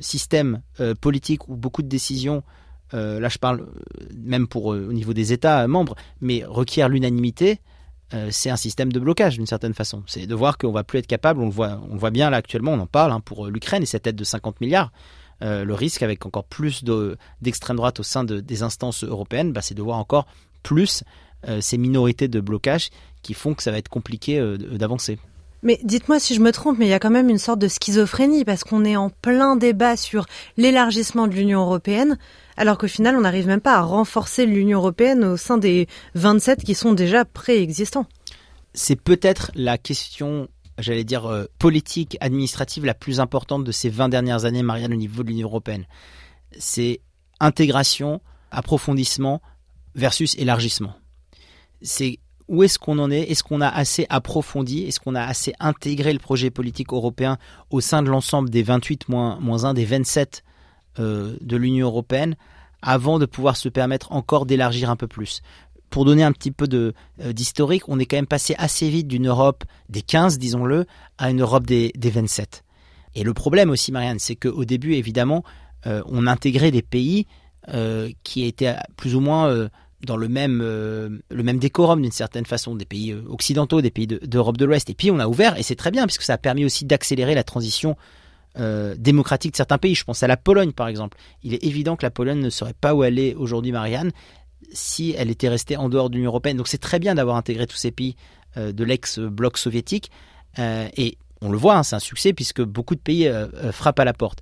système 0.00 0.60
politique 1.00 1.48
où 1.48 1.56
beaucoup 1.56 1.82
de 1.82 1.88
décisions 1.88 2.42
euh, 2.94 3.18
là 3.18 3.28
je 3.28 3.38
parle 3.38 3.62
euh, 3.62 4.04
même 4.14 4.46
pour 4.46 4.72
euh, 4.72 4.86
au 4.88 4.92
niveau 4.92 5.12
des 5.12 5.32
États 5.32 5.66
membres, 5.66 5.96
mais 6.20 6.44
requiert 6.46 6.88
l'unanimité, 6.88 7.60
c'est 8.30 8.50
un 8.50 8.56
système 8.56 8.92
de 8.92 9.00
blocage 9.00 9.38
d'une 9.38 9.46
certaine 9.46 9.74
façon. 9.74 10.04
C'est 10.06 10.28
de 10.28 10.34
voir 10.36 10.56
qu'on 10.56 10.70
va 10.70 10.84
plus 10.84 11.00
être 11.00 11.08
capable, 11.08 11.40
on 11.40 11.46
le 11.46 11.50
voit, 11.50 11.80
on 11.90 11.96
voit 11.96 12.12
bien 12.12 12.30
là 12.30 12.36
actuellement, 12.36 12.70
on 12.72 12.78
en 12.78 12.86
parle 12.86 13.10
hein, 13.10 13.18
pour 13.18 13.48
l'Ukraine 13.48 13.82
et 13.82 13.86
cette 13.86 14.06
aide 14.06 14.14
de 14.14 14.22
50 14.22 14.60
milliards. 14.60 14.92
Le 15.44 15.74
risque 15.74 16.02
avec 16.02 16.26
encore 16.26 16.44
plus 16.44 16.82
d'extrême 17.42 17.76
droite 17.76 18.00
au 18.00 18.02
sein 18.02 18.24
des 18.24 18.62
instances 18.62 19.04
européennes, 19.04 19.52
bah, 19.52 19.60
c'est 19.62 19.74
de 19.74 19.82
voir 19.82 19.98
encore 19.98 20.26
plus 20.62 21.04
ces 21.60 21.76
minorités 21.76 22.26
de 22.26 22.40
blocage 22.40 22.88
qui 23.22 23.34
font 23.34 23.54
que 23.54 23.62
ça 23.62 23.70
va 23.70 23.78
être 23.78 23.88
compliqué 23.88 24.42
d'avancer. 24.72 25.18
Mais 25.62 25.80
dites-moi 25.82 26.20
si 26.20 26.34
je 26.34 26.40
me 26.40 26.52
trompe, 26.52 26.78
mais 26.78 26.86
il 26.86 26.90
y 26.90 26.94
a 26.94 26.98
quand 26.98 27.10
même 27.10 27.30
une 27.30 27.38
sorte 27.38 27.58
de 27.58 27.68
schizophrénie 27.68 28.44
parce 28.44 28.64
qu'on 28.64 28.84
est 28.84 28.96
en 28.96 29.08
plein 29.08 29.56
débat 29.56 29.96
sur 29.96 30.26
l'élargissement 30.58 31.26
de 31.26 31.32
l'Union 31.32 31.60
européenne, 31.60 32.18
alors 32.56 32.76
qu'au 32.76 32.86
final, 32.86 33.16
on 33.16 33.22
n'arrive 33.22 33.46
même 33.46 33.62
pas 33.62 33.76
à 33.76 33.80
renforcer 33.82 34.44
l'Union 34.44 34.78
européenne 34.78 35.24
au 35.24 35.36
sein 35.38 35.56
des 35.56 35.88
27 36.16 36.64
qui 36.64 36.74
sont 36.74 36.92
déjà 36.92 37.24
préexistants. 37.24 38.06
C'est 38.74 39.00
peut-être 39.00 39.52
la 39.54 39.78
question, 39.78 40.48
j'allais 40.78 41.04
dire, 41.04 41.26
euh, 41.26 41.44
politique, 41.58 42.16
administrative 42.20 42.84
la 42.84 42.94
plus 42.94 43.20
importante 43.20 43.64
de 43.64 43.72
ces 43.72 43.88
20 43.88 44.08
dernières 44.08 44.44
années, 44.44 44.62
Marianne, 44.62 44.92
au 44.92 44.96
niveau 44.96 45.22
de 45.22 45.28
l'Union 45.28 45.48
européenne. 45.48 45.86
C'est 46.58 47.00
intégration, 47.40 48.20
approfondissement 48.50 49.40
versus 49.94 50.36
élargissement. 50.38 50.94
C'est 51.82 52.18
où 52.48 52.62
est-ce 52.62 52.78
qu'on 52.78 52.98
en 52.98 53.10
est? 53.10 53.30
Est-ce 53.30 53.42
qu'on 53.42 53.60
a 53.60 53.68
assez 53.68 54.06
approfondi? 54.10 54.84
Est-ce 54.84 55.00
qu'on 55.00 55.14
a 55.14 55.22
assez 55.22 55.54
intégré 55.60 56.12
le 56.12 56.18
projet 56.18 56.50
politique 56.50 56.92
européen 56.92 57.38
au 57.70 57.80
sein 57.80 58.02
de 58.02 58.08
l'ensemble 58.08 58.50
des 58.50 58.62
28 58.62 59.08
moins, 59.08 59.38
moins 59.40 59.64
1, 59.64 59.74
des 59.74 59.84
27 59.84 60.44
euh, 60.98 61.36
de 61.40 61.56
l'Union 61.56 61.86
européenne 61.86 62.36
avant 62.82 63.18
de 63.18 63.24
pouvoir 63.24 63.56
se 63.56 63.68
permettre 63.68 64.12
encore 64.12 64.44
d'élargir 64.44 64.90
un 64.90 64.96
peu 64.96 65.08
plus? 65.08 65.40
Pour 65.90 66.04
donner 66.04 66.22
un 66.22 66.32
petit 66.32 66.50
peu 66.50 66.66
euh, 66.72 67.32
d'historique, 67.32 67.88
on 67.88 67.98
est 67.98 68.06
quand 68.06 68.16
même 68.16 68.26
passé 68.26 68.54
assez 68.58 68.88
vite 68.88 69.08
d'une 69.08 69.28
Europe 69.28 69.64
des 69.88 70.02
15, 70.02 70.38
disons-le, 70.38 70.86
à 71.18 71.30
une 71.30 71.40
Europe 71.40 71.66
des, 71.66 71.92
des 71.96 72.10
27. 72.10 72.64
Et 73.14 73.22
le 73.22 73.32
problème 73.32 73.70
aussi, 73.70 73.92
Marianne, 73.92 74.18
c'est 74.18 74.36
qu'au 74.36 74.64
début, 74.64 74.94
évidemment, 74.94 75.44
euh, 75.86 76.02
on 76.06 76.26
intégrait 76.26 76.70
des 76.70 76.82
pays 76.82 77.26
qui 78.24 78.44
étaient 78.44 78.76
plus 78.94 79.14
ou 79.14 79.20
moins 79.20 79.70
dans 80.04 80.16
le 80.16 80.28
même, 80.28 80.60
euh, 80.62 81.08
le 81.30 81.42
même 81.42 81.58
décorum 81.58 82.02
d'une 82.02 82.12
certaine 82.12 82.46
façon, 82.46 82.74
des 82.74 82.84
pays 82.84 83.12
euh, 83.12 83.22
occidentaux, 83.28 83.80
des 83.80 83.90
pays 83.90 84.06
d'Europe 84.06 84.56
de, 84.56 84.64
l'Ouest. 84.64 84.90
Et 84.90 84.94
puis 84.94 85.10
on 85.10 85.18
a 85.18 85.26
ouvert, 85.26 85.58
et 85.58 85.62
c'est 85.62 85.76
très 85.76 85.90
bien, 85.90 86.06
puisque 86.06 86.22
ça 86.22 86.34
a 86.34 86.38
permis 86.38 86.64
aussi 86.64 86.84
d'accélérer 86.84 87.34
la 87.34 87.44
transition 87.44 87.96
euh, 88.58 88.94
démocratique 88.98 89.52
de 89.52 89.56
certains 89.56 89.78
pays. 89.78 89.94
Je 89.94 90.04
pense 90.04 90.22
à 90.22 90.26
la 90.26 90.36
Pologne, 90.36 90.72
par 90.72 90.88
exemple. 90.88 91.18
Il 91.42 91.54
est 91.54 91.64
évident 91.64 91.96
que 91.96 92.04
la 92.04 92.10
Pologne 92.10 92.40
ne 92.40 92.50
serait 92.50 92.74
pas 92.74 92.94
où 92.94 93.02
elle 93.02 93.18
est 93.18 93.34
aujourd'hui, 93.34 93.72
Marianne, 93.72 94.12
si 94.72 95.14
elle 95.16 95.30
était 95.30 95.48
restée 95.48 95.76
en 95.76 95.88
dehors 95.88 96.10
de 96.10 96.16
l'Union 96.16 96.30
européenne. 96.30 96.56
Donc 96.56 96.68
c'est 96.68 96.78
très 96.78 96.98
bien 96.98 97.14
d'avoir 97.14 97.36
intégré 97.36 97.66
tous 97.66 97.76
ces 97.76 97.90
pays 97.90 98.16
de 98.56 98.84
l'ex-bloc 98.84 99.58
soviétique. 99.58 100.10
et 100.58 101.18
on 101.40 101.50
le 101.50 101.58
voit, 101.58 101.76
hein, 101.76 101.82
c'est 101.82 101.96
un 101.96 102.00
succès, 102.00 102.32
puisque 102.32 102.62
beaucoup 102.62 102.94
de 102.94 103.00
pays 103.00 103.30
frappent 103.72 103.98
à 103.98 104.04
la 104.04 104.12
porte. 104.12 104.40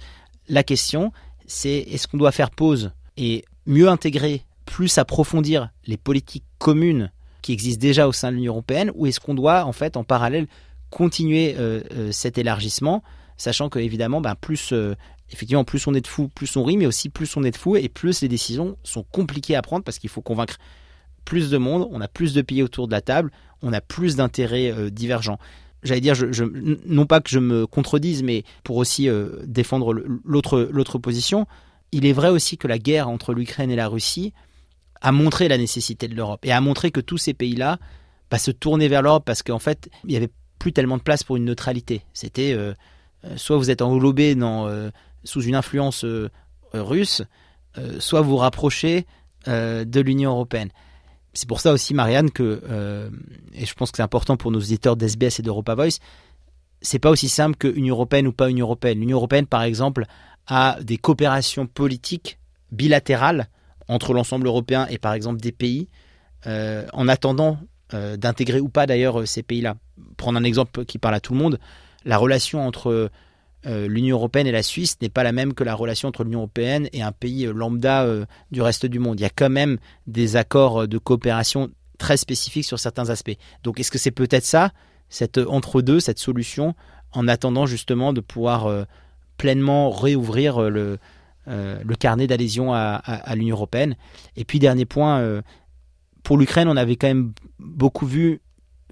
La 0.48 0.62
question, 0.62 1.12
c'est 1.46 1.78
est-ce 1.78 2.06
qu'on 2.06 2.18
doit 2.18 2.32
faire 2.32 2.50
pause 2.50 2.92
et 3.16 3.44
mieux 3.66 3.88
intégrer 3.88 4.44
plus 4.64 4.98
approfondir 4.98 5.70
les 5.86 5.96
politiques 5.96 6.44
communes 6.58 7.10
qui 7.42 7.52
existent 7.52 7.80
déjà 7.80 8.08
au 8.08 8.12
sein 8.12 8.30
de 8.30 8.36
l'Union 8.36 8.52
européenne 8.52 8.90
ou 8.94 9.06
est-ce 9.06 9.20
qu'on 9.20 9.34
doit 9.34 9.64
en 9.64 9.72
fait 9.72 9.96
en 9.96 10.04
parallèle 10.04 10.46
continuer 10.90 11.56
euh, 11.58 11.82
euh, 11.92 12.12
cet 12.12 12.38
élargissement 12.38 13.02
sachant 13.36 13.68
que 13.68 13.78
évidemment 13.78 14.20
ben, 14.20 14.34
plus 14.34 14.72
euh, 14.72 14.94
effectivement 15.32 15.64
plus 15.64 15.86
on 15.86 15.94
est 15.94 16.00
de 16.00 16.06
fous 16.06 16.28
plus 16.28 16.56
on 16.56 16.64
rit 16.64 16.76
mais 16.76 16.86
aussi 16.86 17.08
plus 17.08 17.36
on 17.36 17.42
est 17.42 17.50
de 17.50 17.56
fous 17.56 17.76
et 17.76 17.88
plus 17.88 18.20
les 18.22 18.28
décisions 18.28 18.76
sont 18.84 19.02
compliquées 19.02 19.56
à 19.56 19.62
prendre 19.62 19.84
parce 19.84 19.98
qu'il 19.98 20.10
faut 20.10 20.22
convaincre 20.22 20.58
plus 21.24 21.50
de 21.50 21.58
monde 21.58 21.88
on 21.90 22.00
a 22.00 22.08
plus 22.08 22.34
de 22.34 22.42
pays 22.42 22.62
autour 22.62 22.86
de 22.86 22.92
la 22.92 23.00
table 23.00 23.30
on 23.62 23.72
a 23.72 23.80
plus 23.80 24.16
d'intérêts 24.16 24.90
divergents 24.90 25.38
j'allais 25.82 26.00
dire, 26.00 26.14
non 26.86 27.06
pas 27.06 27.20
que 27.20 27.28
je 27.28 27.40
me 27.40 27.66
contredise, 27.66 28.22
mais 28.22 28.44
pour 28.62 28.76
aussi 28.76 29.08
défendre 29.44 29.92
l'autre 30.24 30.98
position, 30.98 31.46
il 31.92 32.06
est 32.06 32.12
vrai 32.12 32.30
aussi 32.30 32.56
que 32.56 32.66
la 32.66 32.78
guerre 32.78 33.08
entre 33.08 33.34
l'Ukraine 33.34 33.70
et 33.70 33.76
la 33.76 33.88
Russie 33.88 34.32
a 35.00 35.12
montré 35.12 35.48
la 35.48 35.58
nécessité 35.58 36.08
de 36.08 36.14
l'Europe 36.14 36.44
et 36.44 36.52
a 36.52 36.60
montré 36.60 36.90
que 36.90 37.00
tous 37.00 37.18
ces 37.18 37.34
pays-là 37.34 37.78
bah, 38.30 38.38
se 38.38 38.50
tournaient 38.50 38.88
vers 38.88 39.02
l'Europe 39.02 39.24
parce 39.26 39.42
qu'en 39.42 39.58
fait, 39.58 39.90
il 40.04 40.10
n'y 40.10 40.16
avait 40.16 40.30
plus 40.58 40.72
tellement 40.72 40.96
de 40.96 41.02
place 41.02 41.24
pour 41.24 41.36
une 41.36 41.44
neutralité. 41.44 42.02
C'était 42.14 42.52
euh, 42.52 42.72
euh, 43.24 43.36
soit 43.36 43.56
vous 43.56 43.70
êtes 43.70 43.82
englobé 43.82 44.34
dans, 44.34 44.68
euh, 44.68 44.90
sous 45.24 45.42
une 45.42 45.54
influence 45.54 46.04
russe, 46.72 47.22
soit 47.98 48.20
vous 48.20 48.36
rapprochez 48.36 49.06
de 49.46 50.00
l'Union 50.00 50.32
européenne. 50.32 50.70
C'est 51.34 51.48
pour 51.48 51.60
ça 51.60 51.72
aussi, 51.72 51.94
Marianne, 51.94 52.30
que, 52.30 53.10
et 53.54 53.64
je 53.64 53.74
pense 53.74 53.90
que 53.90 53.96
c'est 53.96 54.02
important 54.02 54.36
pour 54.36 54.50
nos 54.50 54.60
éditeurs 54.60 54.96
d'SBS 54.96 55.40
et 55.40 55.42
d'Europa 55.42 55.74
Voice, 55.74 55.98
c'est 56.82 56.98
pas 56.98 57.10
aussi 57.10 57.28
simple 57.28 57.56
que 57.56 57.68
Union 57.68 57.94
européenne 57.94 58.26
ou 58.26 58.32
pas 58.32 58.50
Union 58.50 58.66
européenne. 58.66 59.00
L'Union 59.00 59.16
européenne, 59.16 59.46
par 59.46 59.62
exemple, 59.62 60.04
a 60.46 60.78
des 60.82 60.98
coopérations 60.98 61.66
politiques 61.66 62.38
bilatérales 62.70 63.48
entre 63.88 64.12
l'ensemble 64.12 64.46
européen 64.46 64.86
et 64.90 64.98
par 64.98 65.12
exemple 65.14 65.40
des 65.40 65.52
pays, 65.52 65.88
euh, 66.46 66.86
en 66.92 67.08
attendant 67.08 67.58
euh, 67.94 68.16
d'intégrer 68.16 68.60
ou 68.60 68.68
pas 68.68 68.86
d'ailleurs 68.86 69.20
euh, 69.20 69.26
ces 69.26 69.42
pays-là. 69.42 69.76
Prendre 70.16 70.38
un 70.38 70.44
exemple 70.44 70.84
qui 70.84 70.98
parle 70.98 71.14
à 71.14 71.20
tout 71.20 71.34
le 71.34 71.38
monde, 71.38 71.58
la 72.04 72.18
relation 72.18 72.66
entre 72.66 73.10
l'Union 73.64 74.16
européenne 74.16 74.46
et 74.46 74.52
la 74.52 74.62
Suisse 74.62 74.96
n'est 75.00 75.08
pas 75.08 75.22
la 75.22 75.32
même 75.32 75.54
que 75.54 75.62
la 75.62 75.74
relation 75.74 76.08
entre 76.08 76.24
l'Union 76.24 76.40
européenne 76.40 76.88
et 76.92 77.02
un 77.02 77.12
pays 77.12 77.46
lambda 77.46 78.06
du 78.50 78.60
reste 78.60 78.86
du 78.86 78.98
monde. 78.98 79.20
Il 79.20 79.22
y 79.22 79.26
a 79.26 79.30
quand 79.30 79.50
même 79.50 79.78
des 80.06 80.36
accords 80.36 80.88
de 80.88 80.98
coopération 80.98 81.70
très 82.02 82.16
spécifiques 82.16 82.64
sur 82.64 82.80
certains 82.80 83.10
aspects. 83.10 83.36
Donc 83.62 83.78
est-ce 83.78 83.92
que 83.92 83.98
c'est 83.98 84.10
peut-être 84.10 84.44
ça, 84.44 84.72
cette 85.08 85.38
entre-deux, 85.38 86.00
cette 86.00 86.18
solution, 86.18 86.74
en 87.12 87.28
attendant 87.28 87.66
justement 87.66 88.12
de 88.12 88.20
pouvoir 88.20 88.86
pleinement 89.36 89.90
réouvrir 89.90 90.70
le, 90.70 90.98
euh, 91.48 91.82
carnet 91.98 92.26
d'adhésion 92.26 92.74
à, 92.74 93.34
l'Union 93.36 93.56
européenne? 93.56 93.96
Et 94.36 94.44
puis 94.44 94.58
dernier 94.58 94.84
point, 94.84 95.20
euh, 95.20 95.42
pour 96.22 96.38
l'Ukraine, 96.38 96.68
on 96.68 96.76
avait 96.76 96.96
quand 96.96 97.08
même 97.08 97.32
beaucoup 97.58 98.06
vu 98.06 98.40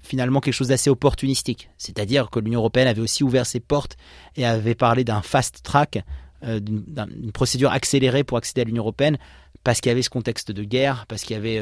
finalement 0.01 0.39
quelque 0.39 0.53
chose 0.53 0.69
d'assez 0.69 0.89
opportunistique. 0.89 1.69
C'est-à-dire 1.77 2.29
que 2.29 2.39
l'Union 2.39 2.59
européenne 2.59 2.87
avait 2.87 3.01
aussi 3.01 3.23
ouvert 3.23 3.45
ses 3.45 3.59
portes 3.59 3.97
et 4.35 4.45
avait 4.45 4.75
parlé 4.75 5.03
d'un 5.03 5.21
fast 5.21 5.63
track, 5.63 6.03
euh, 6.43 6.59
d'une 6.59 7.31
procédure 7.31 7.71
accélérée 7.71 8.23
pour 8.23 8.37
accéder 8.37 8.61
à 8.61 8.63
l'Union 8.63 8.83
européenne, 8.83 9.17
parce 9.63 9.79
qu'il 9.81 9.89
y 9.89 9.93
avait 9.93 10.01
ce 10.01 10.09
contexte 10.09 10.51
de 10.51 10.63
guerre, 10.63 11.05
parce 11.07 11.23
qu'il 11.23 11.35
y 11.35 11.39
avait 11.39 11.61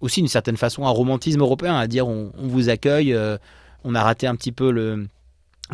aussi 0.00 0.20
d'une 0.20 0.28
certaine 0.28 0.56
façon 0.56 0.86
un 0.86 0.90
romantisme 0.90 1.40
européen 1.40 1.76
à 1.76 1.86
dire 1.86 2.08
on, 2.08 2.32
vous 2.36 2.68
accueille, 2.68 3.16
on 3.84 3.94
a 3.94 4.02
raté 4.02 4.26
un 4.26 4.34
petit 4.34 4.50
peu 4.50 4.72
le, 4.72 5.06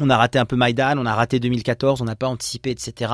on 0.01 0.11
a 0.11 0.17
raté 0.17 0.39
un 0.39 0.45
peu 0.45 0.57
Maïdan, 0.57 0.99
on 0.99 1.07
a 1.07 1.15
raté 1.15 1.41
2014, 1.41 2.03
on 2.03 2.05
n'a 2.05 2.17
pas 2.17 2.29
anticipé, 2.29 2.71
etc. 2.71 3.13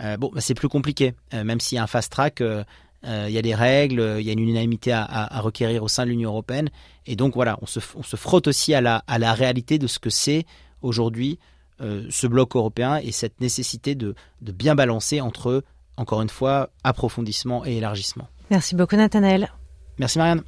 Euh, 0.00 0.16
bon, 0.16 0.30
bah, 0.32 0.40
c'est 0.40 0.54
plus 0.54 0.68
compliqué. 0.68 1.14
Euh, 1.34 1.44
même 1.44 1.60
s'il 1.60 1.76
y 1.76 1.78
a 1.78 1.82
un 1.82 1.88
fast 1.88 2.12
track, 2.12 2.40
euh, 2.40 2.64
il 3.06 3.30
y 3.30 3.38
a 3.38 3.42
des 3.42 3.54
règles, 3.54 4.16
il 4.18 4.26
y 4.26 4.30
a 4.30 4.32
une 4.32 4.40
unanimité 4.40 4.92
à, 4.92 5.40
requérir 5.40 5.82
au 5.82 5.88
sein 5.88 6.04
de 6.04 6.10
l'Union 6.10 6.30
européenne. 6.30 6.70
Et 7.06 7.16
donc 7.16 7.34
voilà, 7.34 7.58
on 7.62 7.66
se, 7.66 7.80
frotte 7.80 8.48
aussi 8.48 8.74
à 8.74 8.80
la, 8.80 9.04
à 9.06 9.18
la 9.18 9.32
réalité 9.32 9.78
de 9.78 9.86
ce 9.86 9.98
que 9.98 10.10
c'est 10.10 10.44
aujourd'hui 10.82 11.38
ce 11.78 12.26
bloc 12.26 12.56
européen 12.56 12.96
et 12.96 13.12
cette 13.12 13.40
nécessité 13.40 13.94
de, 13.94 14.14
de 14.40 14.52
bien 14.52 14.74
balancer 14.74 15.20
entre, 15.20 15.62
encore 15.96 16.22
une 16.22 16.30
fois, 16.30 16.70
approfondissement 16.84 17.64
et 17.64 17.76
élargissement. 17.76 18.28
Merci 18.50 18.74
beaucoup 18.74 18.96
Nathanaël. 18.96 19.50
Merci 19.98 20.18
Marianne. 20.18 20.42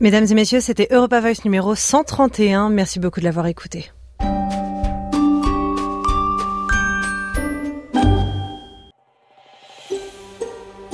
Mesdames 0.00 0.26
et 0.30 0.34
messieurs, 0.34 0.60
c'était 0.60 0.88
Europa 0.90 1.20
Voice 1.20 1.44
numéro 1.44 1.74
131. 1.74 2.70
Merci 2.70 3.00
beaucoup 3.00 3.20
de 3.20 3.24
l'avoir 3.24 3.46
écouté. 3.46 3.90